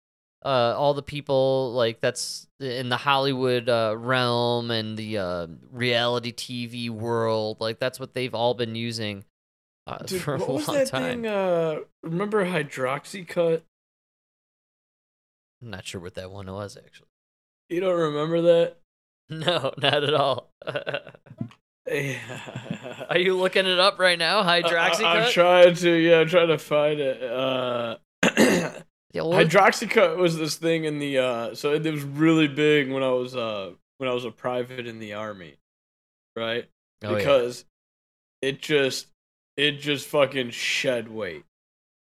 [0.46, 6.32] uh all the people like that's in the Hollywood uh, realm and the uh, reality
[6.34, 7.60] TV world.
[7.60, 9.24] Like that's what they've all been using
[9.88, 11.04] uh, Dude, for a what was long time.
[11.24, 11.28] thing?
[11.28, 13.62] Uh, remember hydroxycut?
[15.62, 17.09] I'm not sure what that one was actually.
[17.70, 18.76] You don't remember that?
[19.32, 20.50] No, not at all.
[21.88, 22.40] Yeah.
[23.10, 24.44] Are you looking it up right now?
[24.44, 25.04] Hydroxycut.
[25.04, 25.92] I, am trying to.
[25.92, 27.22] Yeah, I'm trying to find it.
[27.22, 28.74] Uh, yeah,
[29.14, 31.20] hydroxycut was this thing in the.
[31.20, 34.88] Uh, so it was really big when I was uh when I was a private
[34.88, 35.58] in the army,
[36.36, 36.68] right?
[37.04, 37.18] Oh, yeah.
[37.18, 37.66] because
[38.42, 39.08] it just
[39.58, 41.46] it just fucking shed weight.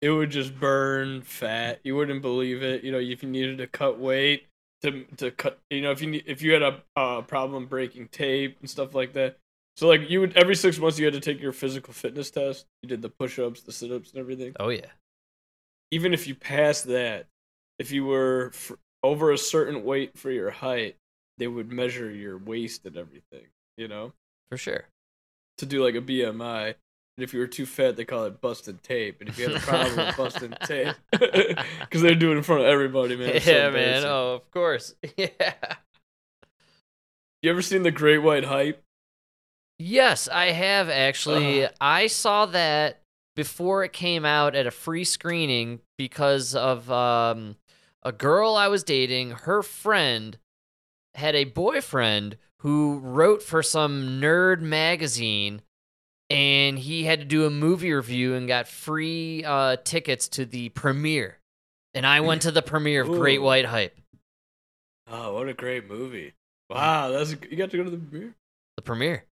[0.01, 1.81] It would just burn fat.
[1.85, 2.83] You wouldn't believe it.
[2.83, 4.47] You know, if you needed to cut weight
[4.83, 8.09] to to cut, you know, if you need, if you had a uh, problem breaking
[8.09, 9.39] tape and stuff like that.
[9.77, 12.67] So like you would every six months you had to take your physical fitness test.
[12.83, 14.55] You did the push ups, the sit ups, and everything.
[14.61, 14.91] oh yeah.
[15.91, 17.27] Even if you passed that,
[17.79, 20.97] if you were f- over a certain weight for your height,
[21.39, 23.47] they would measure your waist and everything.
[23.77, 24.13] You know
[24.51, 24.85] For sure.
[25.59, 26.75] to do like a BMI.
[27.17, 29.21] And if you were too fat, they call it busted tape.
[29.21, 32.63] And if you had a problem with busting tape, because they do it in front
[32.63, 33.31] of everybody, man.
[33.31, 34.05] it's so yeah, man.
[34.05, 34.95] Oh, of course.
[35.17, 35.55] Yeah.
[37.43, 38.83] You ever seen the Great White Hype?
[39.79, 41.65] Yes, I have actually.
[41.65, 41.73] Ugh.
[41.81, 43.03] I saw that
[43.35, 47.57] before it came out at a free screening because of um,
[48.03, 49.31] a girl I was dating.
[49.33, 50.39] Her friend
[51.15, 55.63] had a boyfriend who wrote for some nerd magazine,
[56.33, 60.69] and he had to do a movie review and got free uh, tickets to the
[60.71, 61.39] premiere.
[61.95, 63.97] And I went to the premiere of Great White Hype.
[65.11, 66.33] Oh, what a great movie!
[66.71, 68.35] Wow, that's you got to go to the premiere.
[68.77, 69.25] The premiere.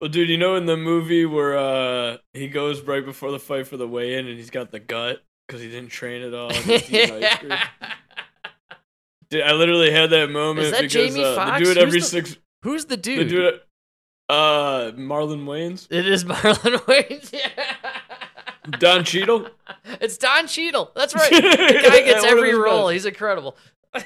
[0.00, 3.66] Well, dude, you know in the movie where uh he goes right before the fight
[3.68, 6.48] for the weigh-in and he's got the gut because he didn't train at all.
[6.48, 7.52] and he's eating ice cream?
[9.30, 11.62] Dude, I literally had that moment Is that because Jamie uh, Foxx?
[11.62, 12.36] do it Who's every the- six.
[12.62, 13.28] Who's the They dude?
[13.28, 13.62] do it.
[14.32, 17.32] Uh, Marlon Wayans, It is Marlon Wayans.
[17.34, 17.66] Yeah.
[18.78, 19.46] Don Cheadle.
[20.00, 20.90] It's Don Cheadle.
[20.94, 21.30] That's right.
[21.30, 22.86] The guy gets every role.
[22.86, 22.92] best.
[22.94, 23.58] He's incredible.
[23.94, 24.02] no,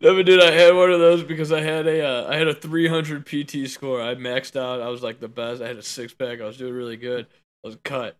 [0.00, 2.54] but dude, I had one of those because I had a uh, I had a
[2.54, 4.02] 300 PT score.
[4.02, 4.80] I maxed out.
[4.80, 5.62] I was like the best.
[5.62, 6.40] I had a six pack.
[6.40, 7.26] I was doing really good.
[7.64, 8.16] I was cut,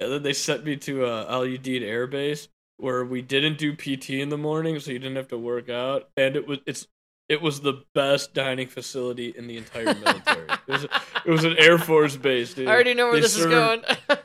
[0.00, 3.74] and then they sent me to uh, Al Udeid Air Base where we didn't do
[3.74, 6.88] PT in the morning, so you didn't have to work out, and it was it's
[7.32, 10.46] it was the best dining facility in the entire military.
[10.68, 12.68] it, was it was an Air Force base, dude.
[12.68, 14.18] I already know where They this served- is going.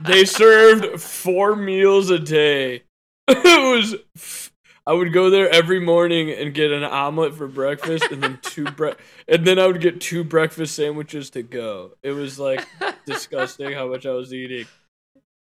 [0.00, 2.82] they served four meals a day.
[3.28, 3.94] it was.
[4.16, 4.50] f-
[4.86, 8.64] I would go there every morning and get an omelet for breakfast, and then two
[8.64, 8.90] bre-
[9.26, 11.92] and then I would get two breakfast sandwiches to go.
[12.02, 12.66] It was like
[13.06, 14.66] disgusting how much I was eating.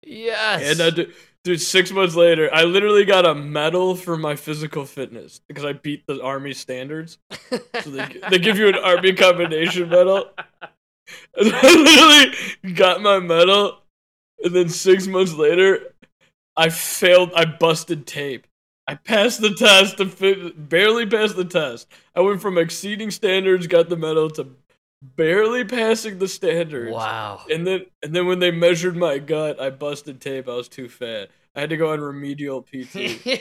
[0.02, 0.72] yes.
[0.72, 1.12] And I d-
[1.48, 5.72] dude, six months later, I literally got a medal for my physical fitness because I
[5.72, 7.16] beat the army standards.
[7.50, 10.30] So they, they give you an army combination medal.
[11.38, 13.78] And I literally got my medal,
[14.44, 15.94] and then six months later,
[16.54, 17.32] I failed.
[17.34, 18.46] I busted tape.
[18.86, 21.88] I passed the test to fit, barely passed the test.
[22.14, 24.54] I went from exceeding standards, got the medal, to
[25.02, 26.92] barely passing the standards.
[26.92, 27.40] wow.
[27.50, 30.46] And then and then when they measured my gut, I busted tape.
[30.46, 31.30] I was too fat.
[31.58, 32.94] I had to go on remedial PT.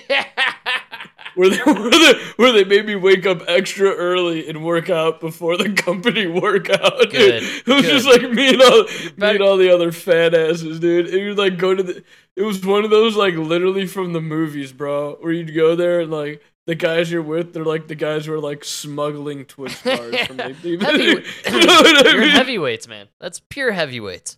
[1.35, 5.19] where they where they, where they made me wake up extra early and work out
[5.21, 6.97] before the company workout.
[7.11, 7.91] Good, It was good.
[7.91, 8.83] just like me and all
[9.17, 11.07] me and all the other fat asses, dude.
[11.13, 12.03] It would like go to the.
[12.35, 16.01] It was one of those like literally from the movies, bro, where you'd go there
[16.01, 16.41] and like.
[16.65, 20.35] The guys you're with, they're like the guys who are like smuggling Twix bars from
[20.35, 22.29] like the You know what I You're mean?
[22.31, 23.07] heavyweights, man.
[23.21, 24.37] That's pure heavyweights.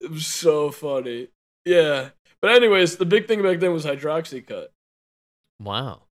[0.00, 1.28] It was so funny.
[1.64, 2.08] Yeah.
[2.42, 4.66] But anyways, the big thing back then was hydroxycut.
[5.60, 6.02] Wow.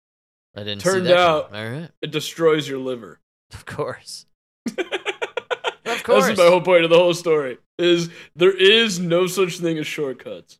[0.56, 1.66] I didn't Turned see that out- coming.
[1.74, 1.90] All right.
[2.00, 3.20] It destroys your liver.
[3.52, 4.26] Of course.
[4.66, 6.26] Of course.
[6.26, 7.58] That's my whole point of the whole story.
[7.78, 10.58] Is there is no such thing as shortcuts.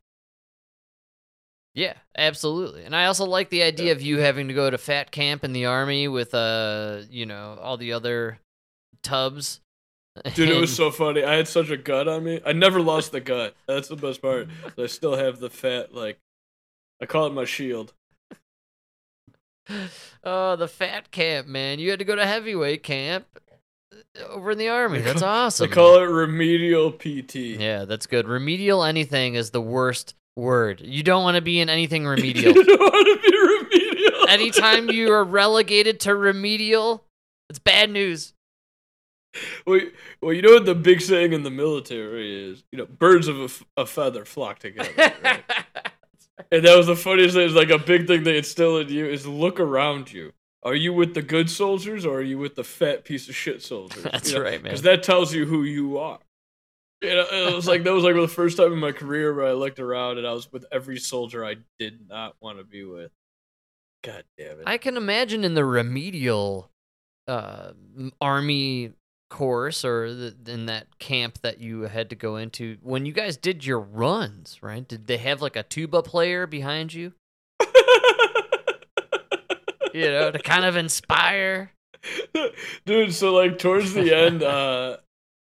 [1.75, 2.85] Yeah, absolutely.
[2.85, 5.55] And I also like the idea of you having to go to fat camp in
[5.55, 8.39] the army with uh, you know, all the other
[9.03, 9.62] tubs.
[10.35, 11.25] Dude, it was so funny.
[11.25, 12.41] I had such a gut on me.
[12.45, 13.55] I never lost the gut.
[13.67, 14.49] That's the best part.
[14.79, 16.19] I still have the fat like
[17.01, 17.93] I call it my shield.
[20.25, 21.79] Oh, the fat camp, man.
[21.79, 23.27] You had to go to heavyweight camp
[23.93, 25.01] uh, over in the army.
[25.01, 25.69] That's awesome.
[25.69, 27.37] They call it remedial PT.
[27.37, 28.27] Yeah, that's good.
[28.29, 30.81] Remedial anything is the worst word.
[30.81, 32.55] You don't want to be in anything remedial.
[32.55, 34.29] you don't want to be remedial.
[34.29, 37.05] Anytime you are relegated to remedial,
[37.49, 38.32] it's bad news.
[39.67, 42.65] Well, you- well, you know what the big saying in the military is?
[42.73, 44.91] You know, birds of a, f- a feather flock together.
[45.25, 45.45] Right?
[46.51, 47.45] and that was the funniest thing.
[47.47, 50.33] It's like a big thing they instill in you is look around you.
[50.65, 53.63] Are you with the good soldiers or are you with the fat piece of shit
[53.63, 54.03] soldiers?
[54.03, 54.63] That's right, man.
[54.65, 56.19] Because that tells you who you are.
[57.03, 59.47] You know, it was like that was like the first time in my career where
[59.47, 62.85] I looked around and I was with every soldier I did not want to be
[62.85, 63.11] with.
[64.05, 64.65] God damn it!
[64.67, 66.71] I can imagine in the remedial
[67.29, 67.73] uh,
[68.21, 68.93] army
[69.33, 73.39] course or the, in that camp that you had to go into when you guys
[73.39, 74.87] did your runs, right?
[74.87, 77.15] Did they have like a tuba player behind you,
[79.95, 81.73] you know, to kind of inspire?
[82.85, 84.97] dude so like towards the end uh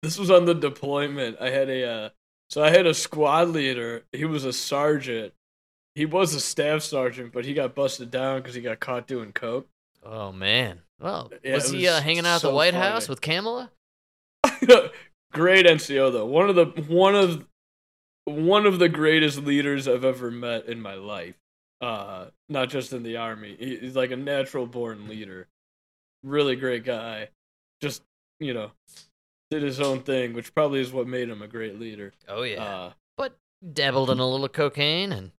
[0.03, 2.09] this was on the deployment i had a uh
[2.51, 5.33] so i had a squad leader he was a sergeant
[5.95, 9.31] he was a staff sergeant but he got busted down because he got caught doing
[9.31, 9.69] coke
[10.05, 10.81] Oh man.
[11.03, 12.87] Well, Yeah, was it he uh, hanging out at the White funny.
[12.87, 13.71] House with Kamala?
[15.33, 17.47] great nco though one of the one of
[18.27, 21.35] one of the greatest leaders i've ever met in my life
[21.81, 25.49] uh not just in the army he's like a natural born leader
[26.23, 27.29] really great guy
[27.81, 28.03] just
[28.41, 28.71] you know
[29.51, 32.63] did his own thing which probably is what made him a great leader Oh yeah.
[32.63, 33.37] uh but
[33.73, 35.31] dabbled in a little cocaine and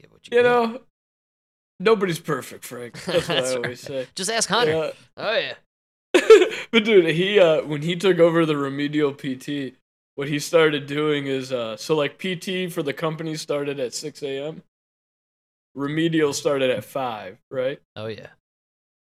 [0.00, 0.48] get what you, you get.
[0.48, 0.80] know
[1.82, 3.78] nobody's perfect frank that's what That's i always right.
[3.78, 4.92] say Just ask Hunter.
[5.16, 5.54] Oh yeah.
[6.70, 9.74] but dude, he uh when he took over the remedial PT,
[10.14, 14.22] what he started doing is uh so like PT for the company started at six
[14.22, 14.62] AM.
[15.74, 17.80] Remedial started at five, right?
[17.96, 18.28] Oh yeah.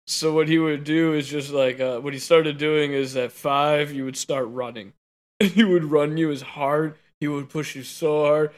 [0.06, 3.32] So what he would do is just like uh what he started doing is at
[3.32, 4.92] five you would start running.
[5.40, 8.50] he would run you as hard, he would push you so hard.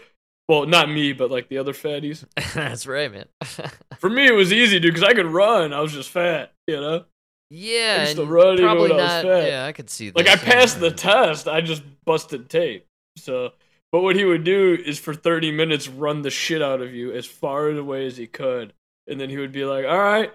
[0.51, 2.25] Well, not me, but like the other fatties.
[2.55, 3.27] That's right, man.
[4.01, 5.73] For me, it was easy, dude, because I could run.
[5.73, 7.05] I was just fat, you know.
[7.51, 9.47] yeah, used to and probably when I was fat.
[9.47, 10.17] Yeah, I could see that.
[10.17, 12.85] Like I passed the test, I just busted tape.
[13.17, 13.51] So,
[13.93, 17.13] but what he would do is for 30 minutes run the shit out of you
[17.13, 18.73] as far away as he could,
[19.07, 20.33] and then he would be like, "All right,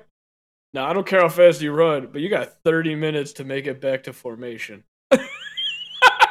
[0.74, 3.68] now I don't care how fast you run, but you got 30 minutes to make
[3.68, 4.86] it back to formation."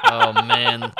[0.06, 0.92] Oh man,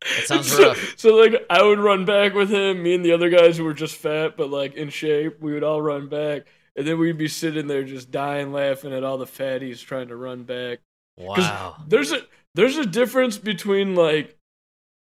[0.00, 0.94] that sounds so, rough.
[0.96, 3.74] So like I would run back with him, me and the other guys who were
[3.74, 6.42] just fat but like in shape, we would all run back.
[6.76, 10.16] And then we'd be sitting there just dying laughing at all the fatties trying to
[10.16, 10.78] run back.
[11.18, 11.76] Wow.
[11.86, 12.22] There's a
[12.54, 14.36] there's a difference between like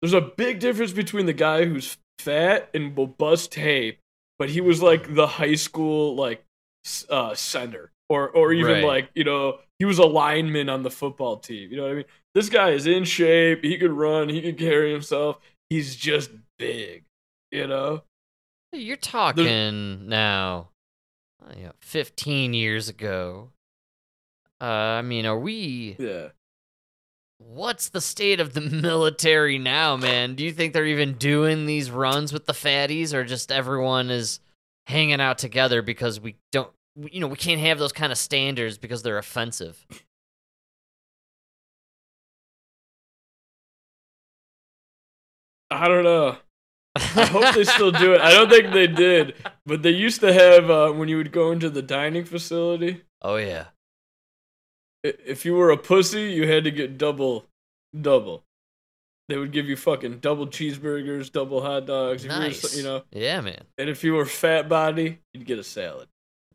[0.02, 3.98] there's a big difference between the guy who's fat and will bust tape,
[4.38, 6.44] but he was like the high school like
[7.08, 8.84] uh center or or even Right.
[8.84, 11.68] like, you know, he was a lineman on the football team.
[11.72, 12.04] You know what I mean?
[12.36, 15.38] This guy is in shape, he could run, he could carry himself.
[15.70, 17.02] He's just big,
[17.50, 18.04] you know?
[18.72, 20.68] You're talking now,
[21.44, 23.50] uh, you know, 15 years ago.
[24.60, 25.96] Uh, I mean, are we?
[25.98, 26.28] Yeah.
[27.38, 30.36] What's the state of the military now, man?
[30.36, 34.38] Do you think they're even doing these runs with the fatties, or just everyone is
[34.86, 38.78] hanging out together because we don't, you know, we can't have those kind of standards
[38.78, 39.84] because they're offensive?
[45.70, 46.36] I don't know.
[46.96, 48.20] I hope they still do it.
[48.20, 49.34] I don't think they did,
[49.64, 53.02] but they used to have uh, when you would go into the dining facility.
[53.22, 53.66] Oh yeah.
[55.02, 57.46] If you were a pussy, you had to get double,
[57.98, 58.44] double.
[59.28, 62.24] They would give you fucking double cheeseburgers, double hot dogs.
[62.24, 62.76] If you were Nice.
[62.76, 63.64] you know, Yeah, man.
[63.78, 66.08] and if you were fat body, you'd get a salad.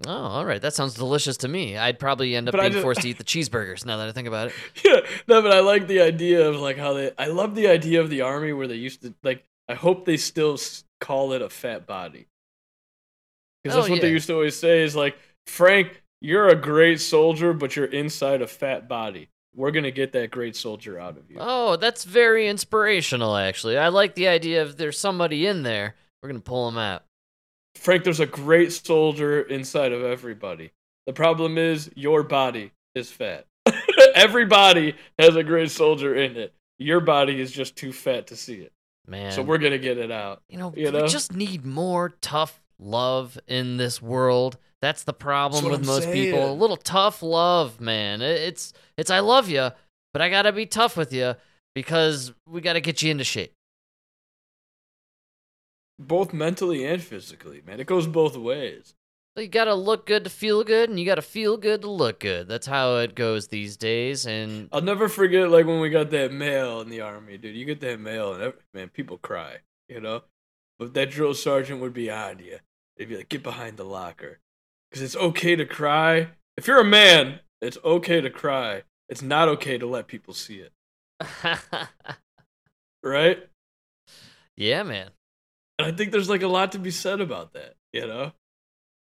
[0.06, 0.62] Oh, all right.
[0.62, 1.76] That sounds delicious to me.
[1.78, 4.12] I'd probably end up But being just- forced to eat the cheeseburgers now that I
[4.12, 4.54] think about it.
[4.86, 7.12] Yeah, no, but I like the idea of like how they.
[7.18, 9.43] I love the idea of the army where they used to like.
[9.70, 10.58] I hope they still
[11.02, 12.28] call it a fat body.
[13.64, 17.02] Because Oh, that's what they used to always say is like, Frank, you're a great
[17.02, 19.30] soldier, but you're inside a fat body.
[19.56, 21.38] We're gonna get that great soldier out of you.
[21.39, 23.78] Oh, that's very inspirational, actually.
[23.78, 25.95] I like the idea of there's somebody in there.
[26.22, 27.04] We're gonna pull him out.
[27.78, 30.72] Frank, there's a great soldier inside of everybody.
[31.06, 33.46] The problem is your body is fat.
[34.16, 36.54] everybody has a great soldier in it.
[36.80, 38.72] Your body is just too fat to see it.
[39.08, 40.42] Man, So we're gonna get it out.
[40.50, 44.58] you know, you we just need more tough love in this world.
[44.82, 46.52] That's the problem That's with I'm most people.
[46.52, 48.22] A little tough love, man.
[48.22, 49.70] It's it's I love you,
[50.12, 51.36] but I gotta be tough with you
[51.74, 53.54] because we gotta get you into shape.
[56.00, 57.80] Both mentally and physically, man.
[57.80, 58.93] It goes both ways.
[59.36, 62.20] So you gotta look good to feel good, and you gotta feel good to look
[62.20, 62.48] good.
[62.48, 64.26] That's how it goes these days.
[64.26, 67.56] And I'll never forget like when we got that mail in the army, dude.
[67.56, 70.24] You get that mail and ev- man, people cry, you know.
[70.80, 72.58] But that drill sergeant would be on you.
[72.98, 74.39] They'd be like, "Get behind the locker,"
[74.89, 76.30] because it's okay to cry.
[76.58, 78.84] If you're a man, it's okay to cry.
[79.08, 80.74] it's not okay to let people see it,
[83.04, 83.48] right?
[84.56, 85.12] yeah, man.
[85.80, 88.34] And I think there's like a lot to be said about that, you know?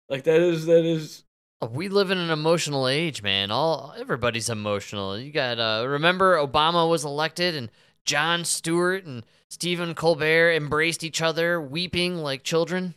[0.09, 1.25] Like that is that is
[1.63, 3.51] Oh, We live in an emotional age, man.
[3.51, 5.19] All everybody's emotional.
[5.19, 7.71] You got uh remember Obama was elected and
[8.05, 12.95] Jon Stewart and Stephen Colbert embraced each other weeping like children?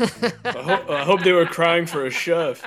[0.00, 2.66] I hope, I hope they were crying for a chef.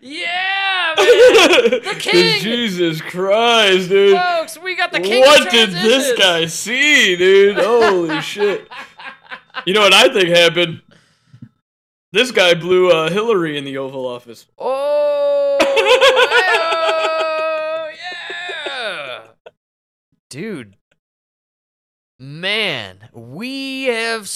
[0.00, 1.70] yeah, man.
[1.82, 2.40] The king!
[2.40, 4.18] Jesus Christ, dude.
[4.18, 5.20] Folks, we got the king.
[5.20, 7.56] What did this guy see, dude?
[7.58, 8.68] Holy shit.
[9.66, 10.82] You know what I think happened?
[12.12, 14.46] This guy blew uh, Hillary in the Oval Office.
[14.58, 16.80] Oh, oh,
[18.66, 19.20] yeah.
[20.30, 20.76] Dude.
[22.18, 24.30] Man, we have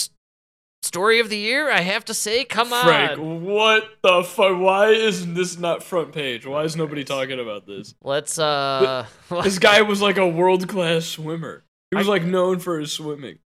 [0.88, 2.44] story of the year, I have to say.
[2.44, 2.84] Come on.
[2.84, 4.58] Frank, what the fuck?
[4.58, 6.46] Why isn't this not front page?
[6.46, 7.94] Why is nobody talking about this?
[8.02, 9.06] Let's uh
[9.42, 11.64] This guy was like a world class swimmer.
[11.90, 13.38] He was like known for his swimming.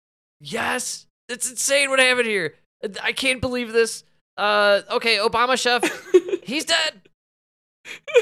[0.41, 1.07] Yes.
[1.28, 2.55] It's insane what happened here.
[3.03, 4.05] I can't believe this.
[4.36, 5.82] Uh okay, Obama chef,
[6.45, 7.03] he's dead.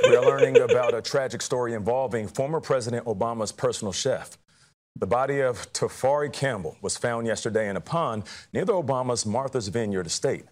[0.05, 4.39] We are learning about a tragic story involving former President Obama's personal chef.
[5.01, 9.69] The body of Tafari Campbell was found yesterday in a pond near the Obama's Martha's
[9.69, 10.45] Vineyard estate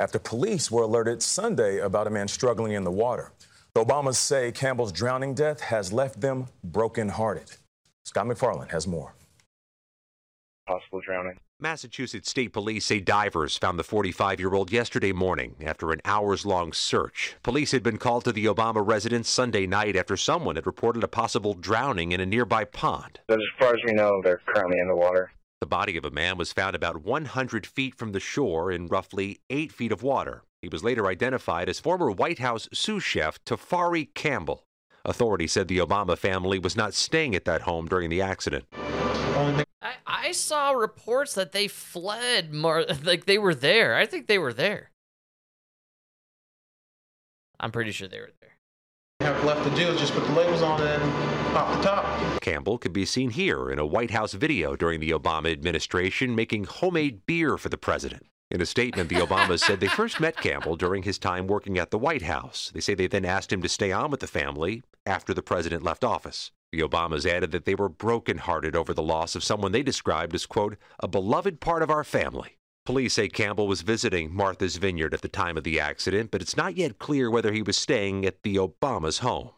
[0.00, 3.32] after police were alerted Sunday about a man struggling in the water.
[3.74, 7.50] The Obamas say Campbell's drowning death has left them brokenhearted.
[8.04, 9.12] Scott MacFarlane has more.
[10.66, 11.36] possible drowning.
[11.62, 16.46] Massachusetts State Police say divers found the 45 year old yesterday morning after an hours
[16.46, 17.36] long search.
[17.42, 21.08] Police had been called to the Obama residence Sunday night after someone had reported a
[21.08, 23.20] possible drowning in a nearby pond.
[23.28, 25.32] As far as we know, they're currently in the water.
[25.60, 29.40] The body of a man was found about 100 feet from the shore in roughly
[29.50, 30.44] 8 feet of water.
[30.62, 34.64] He was later identified as former White House sous chef Tafari Campbell.
[35.04, 38.64] Authorities said the Obama family was not staying at that home during the accident.
[39.82, 43.96] I, I saw reports that they fled Mar- like they were there.
[43.96, 44.90] I think they were there.
[47.58, 48.56] I'm pretty sure they were there.
[49.20, 51.02] have left to do is just put the labels on and
[51.52, 52.40] pop the top.
[52.40, 56.64] Campbell could be seen here in a White House video during the Obama administration making
[56.64, 58.26] homemade beer for the president.
[58.50, 61.90] In a statement, the Obamas said they first met Campbell during his time working at
[61.90, 62.70] the White House.
[62.74, 65.84] They say they then asked him to stay on with the family after the president
[65.84, 66.50] left office.
[66.72, 70.46] The Obamas added that they were brokenhearted over the loss of someone they described as,
[70.46, 72.58] quote, a beloved part of our family.
[72.86, 76.56] Police say Campbell was visiting Martha's Vineyard at the time of the accident, but it's
[76.56, 79.50] not yet clear whether he was staying at the Obamas' home.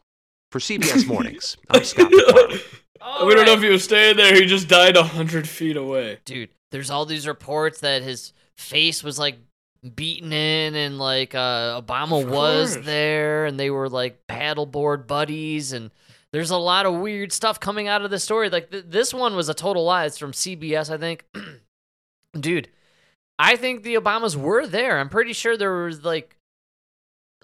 [0.50, 2.60] For CBS Mornings, I'm Scott MacFarlane.
[3.26, 4.34] we don't know if he was staying there.
[4.34, 6.18] He just died a hundred feet away.
[6.24, 9.38] dude there's all these reports that his face was like
[9.94, 15.90] beaten in and like uh obama was there and they were like paddleboard buddies and
[16.33, 19.35] there's a lot of weird stuff coming out of this story like th- this one
[19.37, 21.24] was a total lie it's from cbs i think
[22.41, 22.68] dude
[23.39, 26.37] i think the obamas were there i'm pretty sure there was like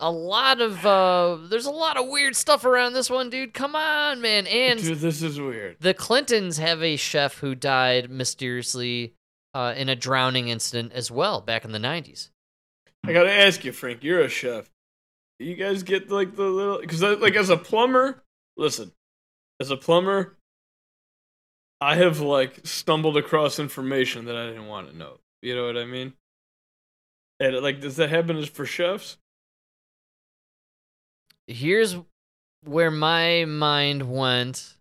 [0.01, 3.75] a lot of uh there's a lot of weird stuff around this one dude come
[3.75, 5.77] on man and Dude, this is weird.
[5.81, 9.15] the Clintons have a chef who died mysteriously
[9.55, 12.29] uh, in a drowning incident as well back in the 90s.
[13.05, 14.05] I gotta ask you, Frank.
[14.05, 14.71] You're a chef.
[15.41, 18.23] You guys get like the little because like as a plumber,
[18.59, 18.93] listen,
[19.61, 20.37] as a plumber,
[21.81, 25.19] I have like stumbled across information that I didn't want to know.
[25.41, 26.13] You know what I mean?
[27.41, 29.17] And like, does that happen for chefs?
[31.47, 31.97] Here's
[32.65, 34.77] where my mind went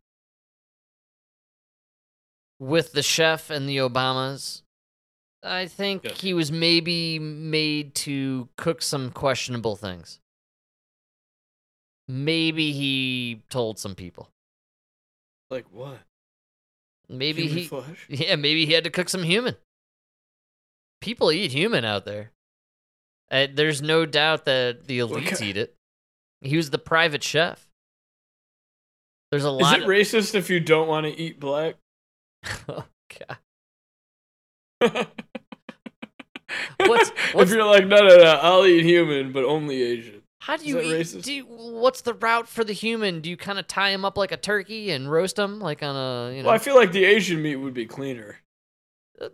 [2.60, 4.64] with the chef and the Obamas.
[5.44, 6.22] I think Yes.
[6.22, 10.20] he was maybe made to cook some questionable things.
[12.08, 14.30] Maybe he told some people.
[15.50, 16.00] Like what?
[17.10, 18.06] Maybe Human he flesh?
[18.10, 19.56] Yeah, maybe he had to cook some human.
[21.02, 22.32] People eat human out there.
[23.32, 25.76] Uh, there's no doubt that the elites eat it.
[26.42, 27.68] He was the private chef.
[29.32, 29.78] There's a lot.
[29.80, 31.76] Is it racist if you don't want to eat black?
[32.70, 32.86] oh
[33.20, 33.38] god.
[36.80, 40.17] What's- if you're like, no, no, no, I'll eat human, but only Asian.
[40.48, 40.94] How do you eat?
[41.02, 41.24] racist?
[41.24, 43.20] Do you, what's the route for the human?
[43.20, 45.94] Do you kind of tie him up like a turkey and roast him like on
[45.94, 48.38] a you know Well, I feel like the Asian meat would be cleaner.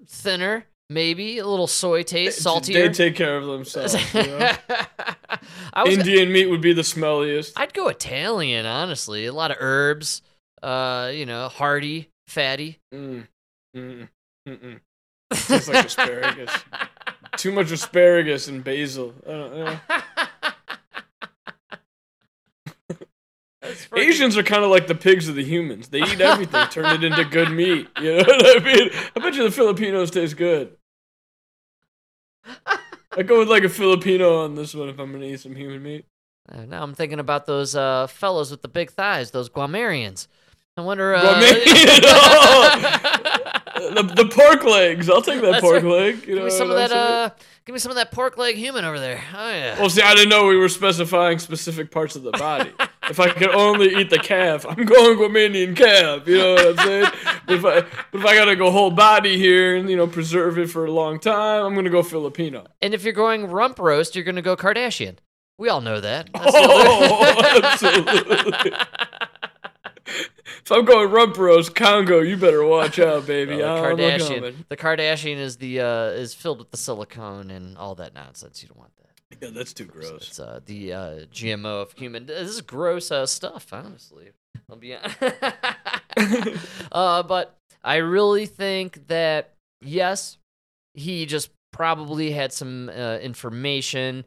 [0.07, 0.65] thinner?
[0.89, 2.87] maybe a little soy taste, They saltier.
[2.87, 3.95] They take care of themselves.
[4.13, 4.51] You know?
[5.75, 7.53] Was, Indian meat would be the smelliest.
[7.55, 9.25] I'd go Italian, honestly.
[9.25, 10.21] A lot of herbs,
[10.61, 12.79] uh, you know, hearty, fatty.
[12.93, 13.27] Mm.
[13.75, 14.09] Mm.
[14.47, 14.79] Mm-mm.
[15.33, 16.51] Tastes like asparagus.
[17.37, 19.13] Too much asparagus and basil.
[19.27, 19.79] I don't know.
[22.69, 23.07] That's fucking-
[23.95, 25.89] Asians are kind of like the pigs of the humans.
[25.89, 27.87] They eat everything, turn it into good meat.
[28.01, 28.89] You know what I mean?
[29.15, 30.75] I bet you the Filipinos taste good.
[33.15, 35.81] I go with like a Filipino on this one if I'm gonna eat some human
[35.81, 36.05] meat.
[36.51, 40.27] Uh, now I'm thinking about those uh, fellows with the big thighs, those Guamanians.
[40.75, 41.15] I wonder.
[41.15, 41.23] Uh,
[43.75, 45.09] the, the pork legs.
[45.09, 45.91] I'll take that That's pork right.
[45.91, 46.15] leg.
[46.21, 46.91] You give know me some of that.
[46.91, 47.29] Uh,
[47.65, 49.21] give me some of that pork leg human over there.
[49.35, 49.79] Oh yeah.
[49.79, 52.71] Well, see, I didn't know we were specifying specific parts of the body.
[53.09, 56.27] if I could only eat the calf, I'm going Guamanian calf.
[56.27, 57.11] You know what I'm saying?
[57.47, 60.57] but, if I, but if I gotta go whole body here and you know preserve
[60.59, 62.65] it for a long time, I'm gonna go Filipino.
[62.81, 65.17] and if you're going rump roast, you're gonna go Kardashian.
[65.59, 66.29] We all know that.
[66.33, 68.71] That's Oh, absolutely.
[70.61, 73.57] If I'm going rump roast Congo, you better watch out, baby.
[73.57, 74.55] Well, the I'm Kardashian.
[74.69, 78.61] The Kardashian is the uh, is filled with the silicone and all that nonsense.
[78.61, 79.03] You don't want that.
[79.41, 80.27] Yeah, that's too gross.
[80.27, 82.25] It's uh, the uh, GMO of human.
[82.25, 84.31] This is gross uh, stuff, honestly.
[84.69, 84.95] I'll be
[86.91, 90.37] uh, but I really think that yes,
[90.93, 94.25] he just probably had some uh, information.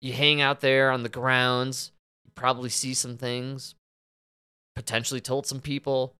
[0.00, 1.92] You hang out there on the grounds,
[2.24, 3.74] you probably see some things.
[4.78, 6.14] Potentially told some people.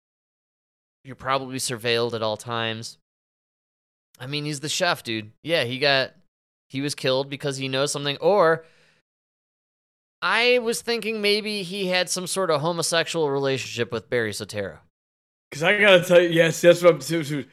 [1.04, 2.98] You're probably surveilled at all times.
[4.18, 5.30] I mean, he's the chef, dude.
[5.44, 6.10] Yeah, he got
[6.68, 8.64] he was killed because he knows something or
[10.20, 14.78] I was thinking maybe he had some sort of homosexual relationship with Barry Soetoro.
[15.52, 17.44] Cause I gotta tell you, yes, that's what I'm too.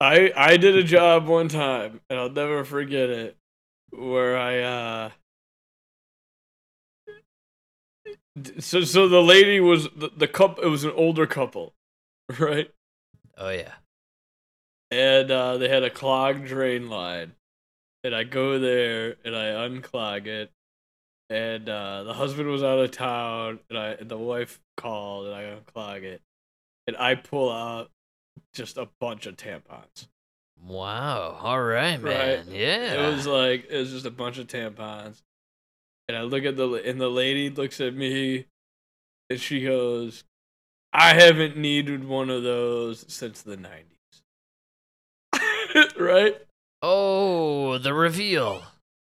[0.00, 3.36] I I did a job one time, and I'll never forget it,
[3.90, 5.10] where I uh.
[8.58, 10.64] So so the lady was the, the couple.
[10.64, 11.74] It was an older couple,
[12.38, 12.70] right?
[13.38, 13.74] Oh yeah.
[14.90, 17.32] And uh, they had a clogged drain line,
[18.02, 20.50] and I go there and I unclog it,
[21.30, 25.34] and uh, the husband was out of town, and I and the wife called, and
[25.34, 26.20] I unclog it,
[26.86, 27.90] and I pull out
[28.52, 30.08] just a bunch of tampons.
[30.66, 31.38] Wow.
[31.40, 32.46] All right, man.
[32.46, 32.54] Right.
[32.54, 33.06] Yeah.
[33.06, 35.22] It was like it was just a bunch of tampons,
[36.08, 38.46] and I look at the and the lady looks at me,
[39.30, 40.24] and she goes,
[40.92, 43.94] "I haven't needed one of those since the '90s."
[45.98, 46.36] right?
[46.82, 48.62] Oh, the reveal.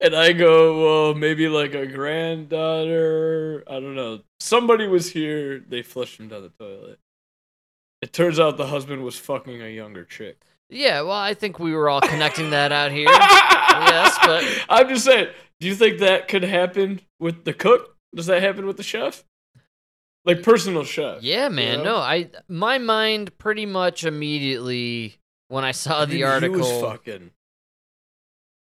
[0.01, 3.63] And I go, well, maybe like a granddaughter.
[3.67, 4.21] I don't know.
[4.39, 5.59] Somebody was here.
[5.59, 6.99] They flushed him down the toilet.
[8.01, 10.41] It turns out the husband was fucking a younger chick.
[10.69, 13.05] Yeah, well, I think we were all connecting that out here.
[13.09, 15.29] yes, but I'm just saying.
[15.59, 17.95] Do you think that could happen with the cook?
[18.15, 19.23] Does that happen with the chef?
[20.25, 21.21] Like personal chef?
[21.23, 21.79] yeah, man.
[21.79, 21.83] know?
[21.83, 25.17] No, I my mind pretty much immediately
[25.47, 26.81] when I saw the article.
[26.81, 27.31] Fucking.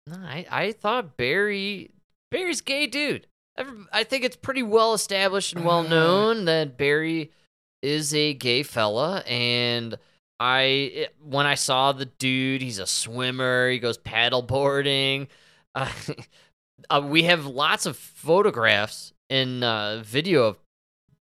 [0.07, 1.91] No, I, I thought Barry
[2.31, 3.27] Barry's gay dude.
[3.93, 5.89] I think it's pretty well established and well Uh.
[5.89, 7.31] known that Barry
[7.83, 9.99] is a gay fella and
[10.41, 15.29] I it- when I saw the dude, he's a swimmer, he goes paddleboarding.
[15.75, 15.89] Uh,
[16.91, 20.59] uh, we have lots of photographs and uh, video of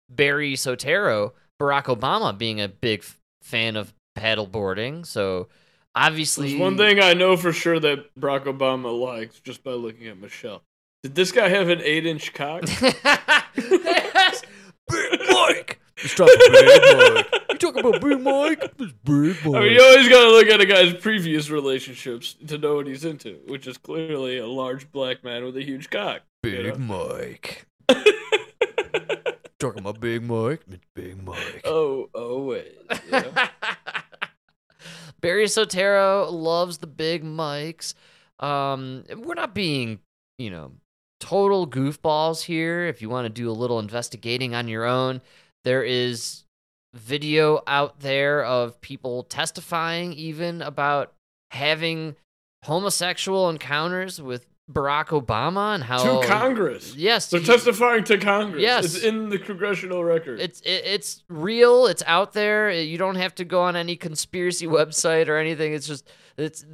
[0.09, 5.05] Barry Soetoro, Barack Obama being a big f- fan of paddleboarding.
[5.05, 5.49] So
[5.95, 10.07] obviously There's one thing I know for sure that Barack Obama likes just by looking
[10.07, 10.63] at Michelle.
[11.03, 12.63] Did this guy have an eight-inch cock?
[13.57, 14.43] yes,
[14.91, 15.81] Big Mike.
[15.97, 17.39] He's talking Big Mike.
[17.61, 18.77] You talking about Big Mike?
[18.79, 19.55] This Big Mike.
[19.55, 22.87] I mean, you always got to look at a guy's previous relationships to know what
[22.87, 26.23] he's into, which is clearly a large black man with a huge cock.
[26.43, 27.19] you Big know?
[27.19, 27.67] Mike.
[29.59, 30.63] talking about Big Mike?
[30.71, 31.61] It's Big Mike.
[31.65, 32.79] Oh, oh wait.
[33.05, 33.33] you know?
[35.21, 37.95] Barry Soetoro loves the big Mikes.
[38.39, 40.01] Um, we're not being,
[40.39, 40.73] you know,
[41.19, 42.87] total goofballs here.
[42.87, 45.21] If you want to do a little investigating on your own,
[45.65, 46.45] there is
[46.95, 51.12] video out there of people testifying even about
[51.51, 52.16] having
[52.64, 56.95] homosexual encounters with Barack Obama and how to Congress.
[56.95, 58.62] Yes, They're he- testifying to Congress.
[58.62, 58.84] Yes.
[58.97, 60.38] It's in the congressional record.
[60.41, 61.86] It's it, it's real.
[61.86, 62.70] It's out there.
[62.70, 65.72] You don't have to go on any conspiracy website or anything.
[65.74, 66.64] It's just it's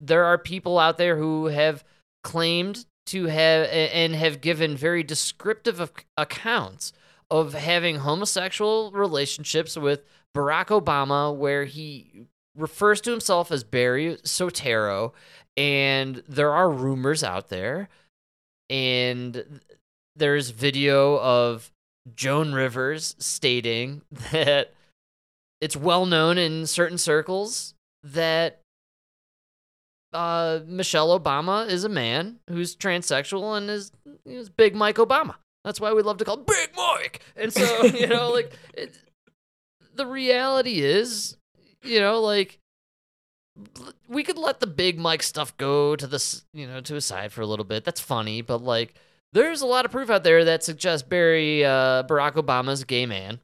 [0.00, 1.84] there are people out there who have
[2.24, 6.92] claimed to have and have given very descriptive ac- accounts
[7.30, 10.04] of having homosexual relationships with
[10.36, 12.26] Barack Obama where he
[12.56, 15.12] refers to himself as Barry Soetoro,
[15.56, 17.88] and there are rumors out there,
[18.68, 19.60] and
[20.16, 21.70] there's video of
[22.14, 24.02] Joan Rivers stating
[24.32, 24.74] that
[25.60, 28.60] it's well known in certain circles that
[30.12, 33.92] uh, Michelle Obama is a man who's transsexual and is,
[34.24, 35.34] is Big Mike Obama.
[35.64, 37.20] That's why we love to call Big Mike.
[37.36, 38.96] And so, you know, like it,
[39.94, 41.36] the reality is,
[41.82, 42.58] you know, like
[44.08, 47.32] we could let the Big Mike stuff go to the, you know, to a side
[47.32, 47.84] for a little bit.
[47.84, 48.94] That's funny, but like
[49.32, 53.40] there's a lot of proof out there that suggests Barry uh, Barack Obama's gay man,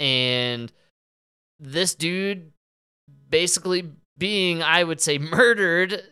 [0.00, 0.72] and
[1.58, 2.52] this dude
[3.30, 6.02] basically being, I would say, murdered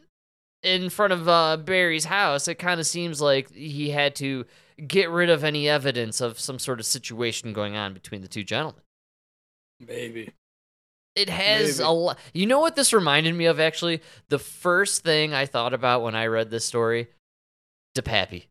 [0.63, 2.49] in front of uh, Barry's house.
[2.49, 4.47] It kind of seems like he had to
[4.89, 8.45] get rid of any evidence of some sort of situation going on between the two
[8.45, 8.83] gentlemen.
[9.87, 10.31] Maybe.
[11.16, 11.87] It has Maybe.
[11.89, 12.18] a lot.
[12.33, 13.59] You know what this reminded me of?
[13.59, 17.09] Actually, the first thing I thought about when I read this story,
[17.97, 18.45] DePappy.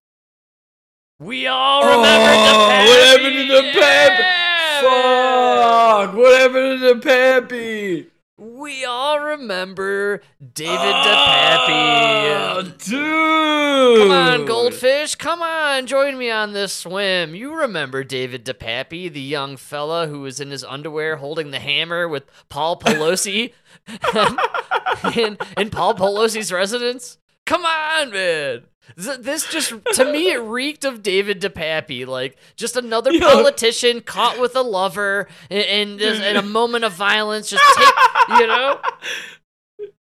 [1.19, 2.86] We all remember Oh, DePappy.
[2.88, 4.23] what happened to the Pappy?
[4.23, 4.82] Yeah.
[4.82, 6.15] Fuck!
[6.15, 8.09] What happened to the Pappy?
[8.39, 10.21] We all remember
[10.53, 12.85] David ah, Oh, DePappy.
[12.85, 13.97] dude!
[13.99, 15.15] Come on, goldfish.
[15.15, 17.35] Come on, join me on this swim.
[17.35, 22.07] You remember David DePappy, the young fella who was in his underwear holding the hammer
[22.07, 23.51] with Paul Pelosi
[25.17, 27.17] in, in Paul Pelosi's residence?
[27.45, 28.63] Come on, man.
[28.97, 32.05] Th- This just, to me, it reeked of David DePappy.
[32.07, 33.21] Like, just another Yeah.
[33.31, 37.49] politician caught with a lover in, in, this- in a moment of violence.
[37.49, 38.79] Just take, you know?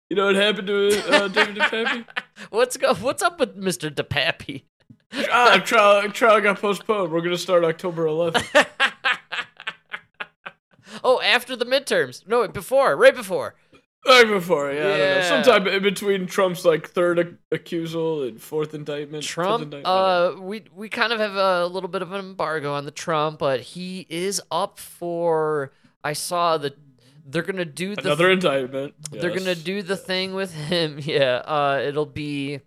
[0.10, 2.06] You know what happened to uh, David DePappy?
[2.50, 3.90] What's, go, what's up with Mr.
[3.94, 4.64] DePappy?
[5.32, 7.12] ah, trial, trial got postponed.
[7.12, 8.66] We're gonna start October 11th.
[11.04, 12.28] oh, after the midterms.
[12.28, 13.56] No, before, right before.
[14.06, 15.22] Right before, yeah, I don't know.
[15.44, 19.24] Sometime in between Trump's like third ac- accusal and fourth indictment.
[19.24, 19.86] Trump, indictment.
[19.86, 23.40] uh, we we kind of have a little bit of an embargo on the Trump,
[23.40, 25.74] but he is up for.
[26.06, 26.78] I saw that
[27.26, 28.94] they're gonna do the another indictment.
[29.12, 31.00] they're gonna do the thing with him.
[31.04, 32.62] Yeah, uh, it'll be,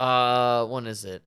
[0.00, 1.22] uh, when is it?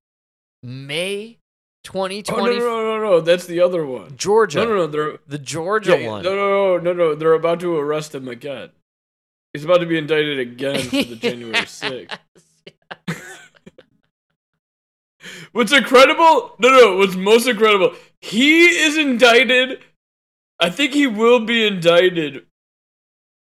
[0.62, 1.38] May,
[1.82, 3.20] twenty Oh no, no, no, no!
[3.22, 4.16] That's the other one.
[4.18, 4.58] Georgia.
[4.58, 4.86] No, no, no!
[4.86, 6.22] They're The Georgia one.
[6.24, 7.14] No, no, no, no, no!
[7.14, 8.70] They're about to arrest him again.
[9.54, 12.18] He's about to be indicted again for the January 6th.
[15.52, 16.56] What's incredible?
[16.58, 16.96] No, no.
[16.96, 17.94] What's most incredible?
[18.20, 19.78] He is indicted.
[20.58, 22.46] I think he will be indicted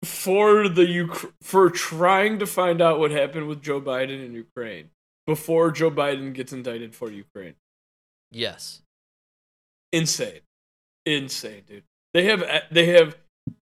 [0.04, 4.90] for the Uk- for trying to find out what happened with Joe Biden in Ukraine
[5.26, 7.56] before Joe Biden gets indicted for Ukraine.
[8.32, 8.82] Yes.
[9.94, 10.42] Insane,
[11.06, 11.84] insane, dude.
[12.14, 13.16] They have they have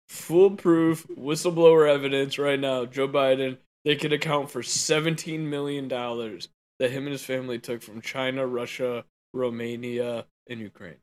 [0.10, 2.86] foolproof whistleblower evidence right now.
[2.86, 3.58] Joe Biden.
[3.86, 6.50] They could account for seventeen million dollars
[6.80, 10.98] that him and his family took from China, Russia, Romania, and Ukraine.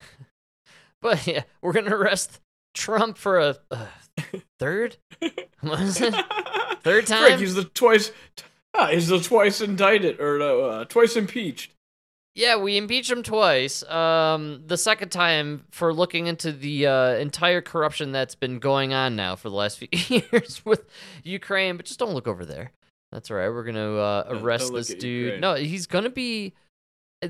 [1.00, 2.40] But yeah, we're gonna arrest
[2.74, 3.88] Trump for a, a
[4.60, 4.96] third.
[5.60, 6.12] What is it?
[6.82, 7.38] Third Frick, time?
[7.38, 8.10] he's the twice.
[8.74, 11.72] Ah, he's the twice indicted or uh, twice impeached.
[12.34, 13.82] Yeah, we impeached him twice.
[13.84, 19.16] Um, the second time for looking into the uh, entire corruption that's been going on
[19.16, 19.88] now for the last few
[20.32, 20.86] years with
[21.24, 21.76] Ukraine.
[21.76, 22.72] But just don't look over there.
[23.10, 23.50] That's all right.
[23.50, 25.02] We're gonna uh, arrest don't this dude.
[25.02, 25.40] Ukraine.
[25.40, 26.54] No, he's gonna be.
[27.22, 27.28] uh,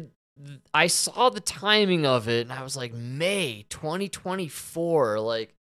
[0.73, 5.19] I saw the timing of it, and I was like, May 2024.
[5.19, 5.53] Like,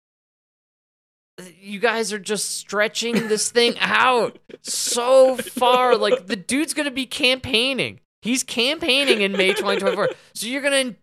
[1.60, 5.98] you guys are just stretching this thing out so far.
[5.98, 8.02] Like, the dude's gonna be campaigning.
[8.22, 10.10] He's campaigning in May 2024.
[10.34, 10.96] so you're gonna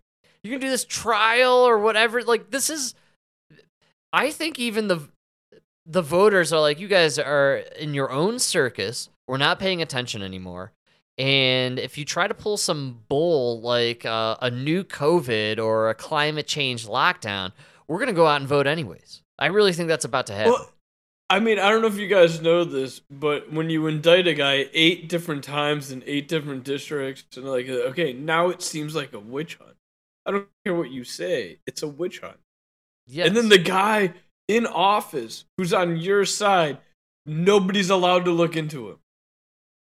[0.42, 2.22] you're gonna do this trial or whatever.
[2.22, 2.94] Like, this is.
[4.12, 5.08] I think even the
[5.84, 9.08] the voters are like, you guys are in your own circus.
[9.26, 10.72] We're not paying attention anymore.
[11.18, 15.94] And if you try to pull some bull like uh, a new COVID or a
[15.94, 17.52] climate change lockdown,
[17.88, 19.22] we're gonna go out and vote anyways.
[19.38, 20.52] I really think that's about to happen.
[20.52, 20.70] Well,
[21.30, 24.34] I mean, I don't know if you guys know this, but when you indict a
[24.34, 29.12] guy eight different times in eight different districts, and like, okay, now it seems like
[29.12, 29.76] a witch hunt.
[30.24, 32.38] I don't care what you say; it's a witch hunt.
[33.06, 33.26] yes.
[33.26, 34.14] And then the guy
[34.48, 36.78] in office who's on your side,
[37.26, 38.98] nobody's allowed to look into him.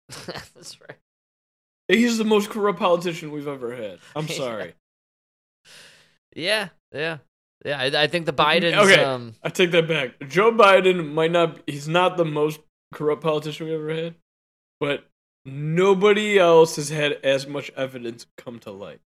[0.55, 0.99] that's right.
[1.89, 3.99] He's the most corrupt politician we've ever had.
[4.15, 4.75] I'm sorry.
[6.35, 7.19] Yeah, yeah,
[7.65, 7.79] yeah.
[7.81, 8.75] I, I think the Biden.
[8.75, 9.03] Okay.
[9.03, 10.29] Um, I take that back.
[10.29, 11.61] Joe Biden might not.
[11.67, 12.61] He's not the most
[12.93, 14.15] corrupt politician we ever had,
[14.81, 15.07] but
[15.45, 19.01] nobody else has had as much evidence come to light.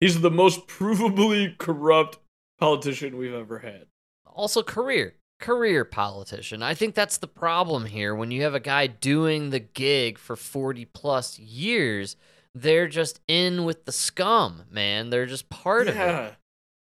[0.00, 2.18] He's the most provably corrupt
[2.58, 3.86] politician we've ever had.
[4.26, 6.62] also career career politician.
[6.62, 8.14] I think that's the problem here.
[8.14, 12.16] When you have a guy doing the gig for 40 plus years,
[12.54, 15.10] they're just in with the scum, man.
[15.10, 16.34] They're just part of it.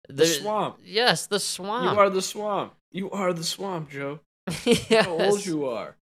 [0.09, 0.79] The swamp.
[0.83, 1.93] Yes, the swamp.
[1.93, 2.73] You are the swamp.
[2.91, 4.19] You are the swamp, Joe.
[4.65, 5.05] yes.
[5.05, 5.95] How old you are.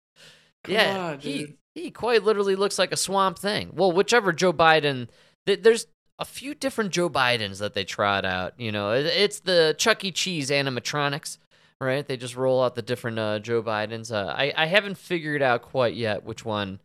[0.64, 3.70] Come yeah, on, he he quite literally looks like a swamp thing.
[3.74, 5.08] Well, whichever Joe Biden,
[5.46, 5.86] th- there's
[6.18, 8.54] a few different Joe Bidens that they trot out.
[8.58, 10.12] You know, It- it's the Chuck E.
[10.12, 11.38] Cheese animatronics,
[11.80, 12.06] right?
[12.06, 14.12] They just roll out the different uh, Joe Bidens.
[14.12, 16.80] Uh, I I haven't figured out quite yet which one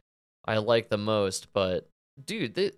[0.46, 1.88] I like the most, but
[2.24, 2.72] dude, they,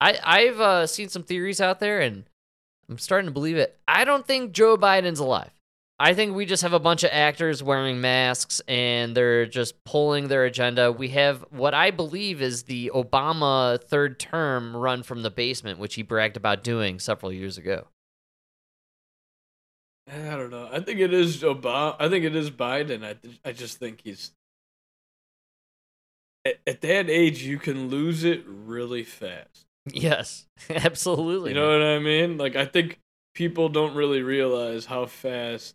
[0.00, 2.24] I I've uh, seen some theories out there, and
[2.88, 3.78] I'm starting to believe it.
[3.88, 5.50] I don't think Joe Biden's alive.
[5.98, 10.28] I think we just have a bunch of actors wearing masks and they're just pulling
[10.28, 10.92] their agenda.
[10.92, 15.94] We have what I believe is the Obama third term run from the basement, which
[15.94, 17.86] he bragged about doing several years ago.
[20.06, 20.68] I don't know.
[20.70, 21.96] I think it is Obama.
[21.98, 23.02] I think it is Biden.
[23.02, 23.16] I
[23.48, 24.32] I just think he's
[26.44, 29.64] at, at that age you can lose it really fast.
[29.92, 31.50] Yes, absolutely.
[31.50, 32.38] You know what I mean?
[32.38, 32.98] Like I think
[33.34, 35.74] people don't really realize how fast.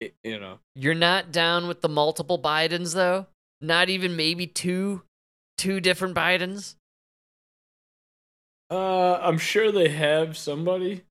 [0.00, 0.58] It, you know.
[0.74, 3.26] You're not down with the multiple Bidens though?
[3.60, 5.02] Not even maybe two
[5.56, 6.76] two different Bidens?
[8.70, 11.04] Uh, I'm sure they have somebody.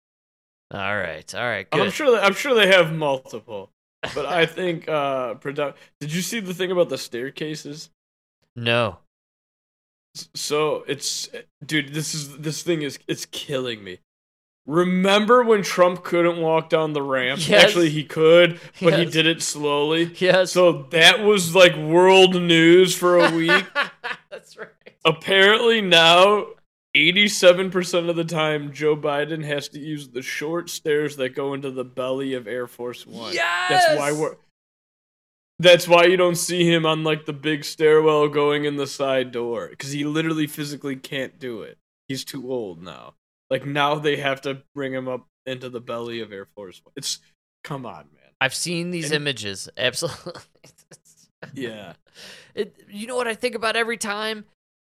[0.71, 1.33] All right.
[1.35, 1.67] All right.
[1.71, 2.11] I'm sure.
[2.11, 3.71] They, I'm sure they have multiple.
[4.13, 7.89] But I think uh, produ- Did you see the thing about the staircases?
[8.55, 8.99] No.
[10.33, 11.29] So it's
[11.65, 13.99] dude, this is this thing is it's killing me.
[14.67, 17.47] Remember when Trump couldn't walk down the ramp?
[17.47, 17.65] Yes.
[17.65, 20.11] Actually, he could, but he did it slowly.
[20.17, 20.51] Yes.
[20.51, 23.65] So that was like world news for a week.
[24.31, 24.69] That's right.
[25.05, 26.47] Apparently now,
[26.95, 31.69] 87% of the time, Joe Biden has to use the short stairs that go into
[31.69, 33.33] the belly of Air Force One.
[33.33, 33.69] Yes.
[33.69, 34.35] That's why we're.
[35.59, 39.31] That's why you don't see him on like the big stairwell going in the side
[39.31, 41.77] door because he literally physically can't do it.
[42.09, 43.13] He's too old now.
[43.49, 46.91] Like now they have to bring him up into the belly of Air Force One.
[46.97, 47.19] It's
[47.63, 48.31] come on, man.
[48.41, 49.69] I've seen these And- images.
[49.77, 50.41] Absolutely.
[51.53, 51.93] Yeah.
[52.55, 54.45] It, you know what I think about every time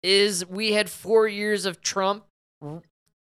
[0.02, 2.24] is we had four years of Trump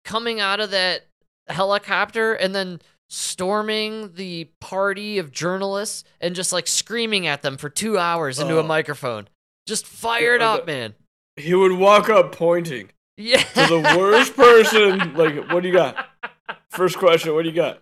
[0.05, 1.01] coming out of that
[1.49, 2.79] helicopter and then
[3.10, 8.57] storming the party of journalists and just like screaming at them for two hours into
[8.57, 8.68] a Oh.
[8.68, 9.28] microphone.
[9.66, 10.93] Just fired up, man.
[11.36, 13.41] He would walk up pointing Yeah.
[13.43, 15.14] to the worst person.
[15.16, 16.07] Like, what do you got?
[16.70, 17.34] First question.
[17.34, 17.82] What do you got?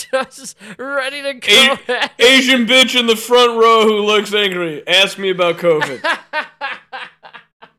[0.00, 1.76] just ready to go.
[1.88, 4.86] A- Asian bitch in the front row who looks angry.
[4.88, 6.00] Ask me about COVID.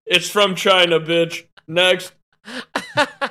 [0.06, 1.46] It's from China, bitch.
[1.70, 2.12] Next.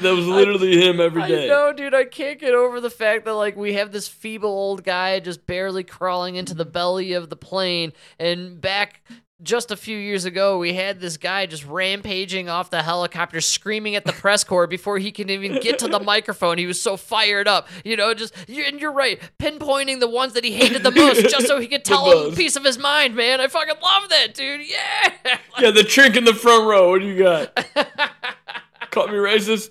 [0.00, 1.44] That was literally him every day.
[1.44, 1.94] I know, dude.
[1.94, 5.46] I can't get over the fact that like we have this feeble old guy just
[5.46, 9.02] barely crawling into the belly of the plane, and back
[9.42, 13.94] just a few years ago, we had this guy just rampaging off the helicopter, screaming
[13.94, 16.58] at the press corps before he can even get to the microphone.
[16.58, 18.12] He was so fired up, you know.
[18.14, 21.66] Just and you're right, pinpointing the ones that he hated the most, just so he
[21.66, 23.14] could tell a piece of his mind.
[23.14, 24.60] Man, I fucking love that, dude.
[24.66, 25.38] Yeah.
[25.58, 26.90] Yeah, the chink in the front row.
[26.90, 27.54] What do you got?
[28.90, 29.70] Call me racist?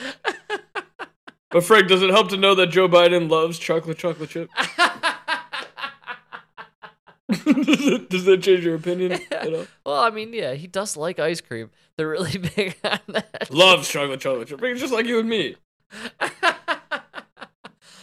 [1.50, 4.48] But Frank, does it help to know that Joe Biden loves chocolate chocolate chip?
[7.28, 9.66] does, it, does that change your opinion at all?
[9.84, 11.70] well, I mean, yeah, he does like ice cream.
[11.96, 13.48] They're really big on that.
[13.50, 14.60] Loves chocolate chocolate chip.
[14.60, 15.56] Just like you and me.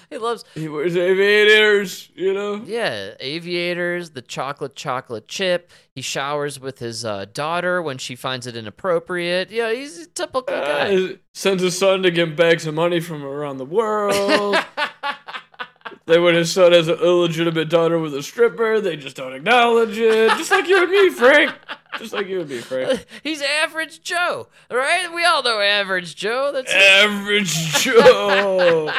[0.10, 2.62] he loves He wears aviators, you know?
[2.66, 8.47] yeah aviators the chocolate chocolate chip he showers with his uh, daughter when she finds
[8.47, 12.74] it inappropriate yeah he's a typical guy Uh, sends his son to get bags of
[12.74, 14.55] money from around the world.
[16.05, 19.97] then when his son has an illegitimate daughter with a stripper, they just don't acknowledge
[19.97, 20.30] it.
[20.38, 21.53] Just like you and me, Frank.
[21.99, 23.05] Just like you and me, Frank.
[23.24, 27.53] he's average joe right we all know average joe that's Average
[27.84, 28.91] Joe.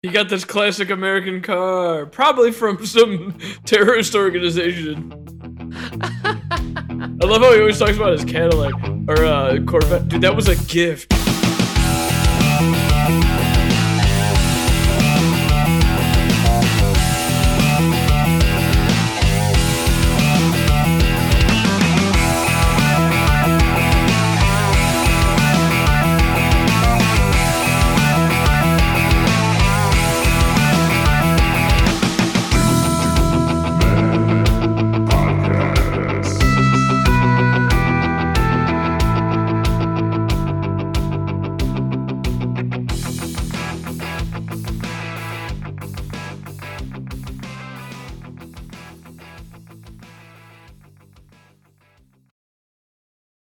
[0.00, 5.12] He got this classic American car, probably from some terrorist organization.
[6.24, 8.74] I love how he always talks about his Cadillac
[9.08, 10.06] or uh, Corvette.
[10.06, 11.12] Dude, that was a gift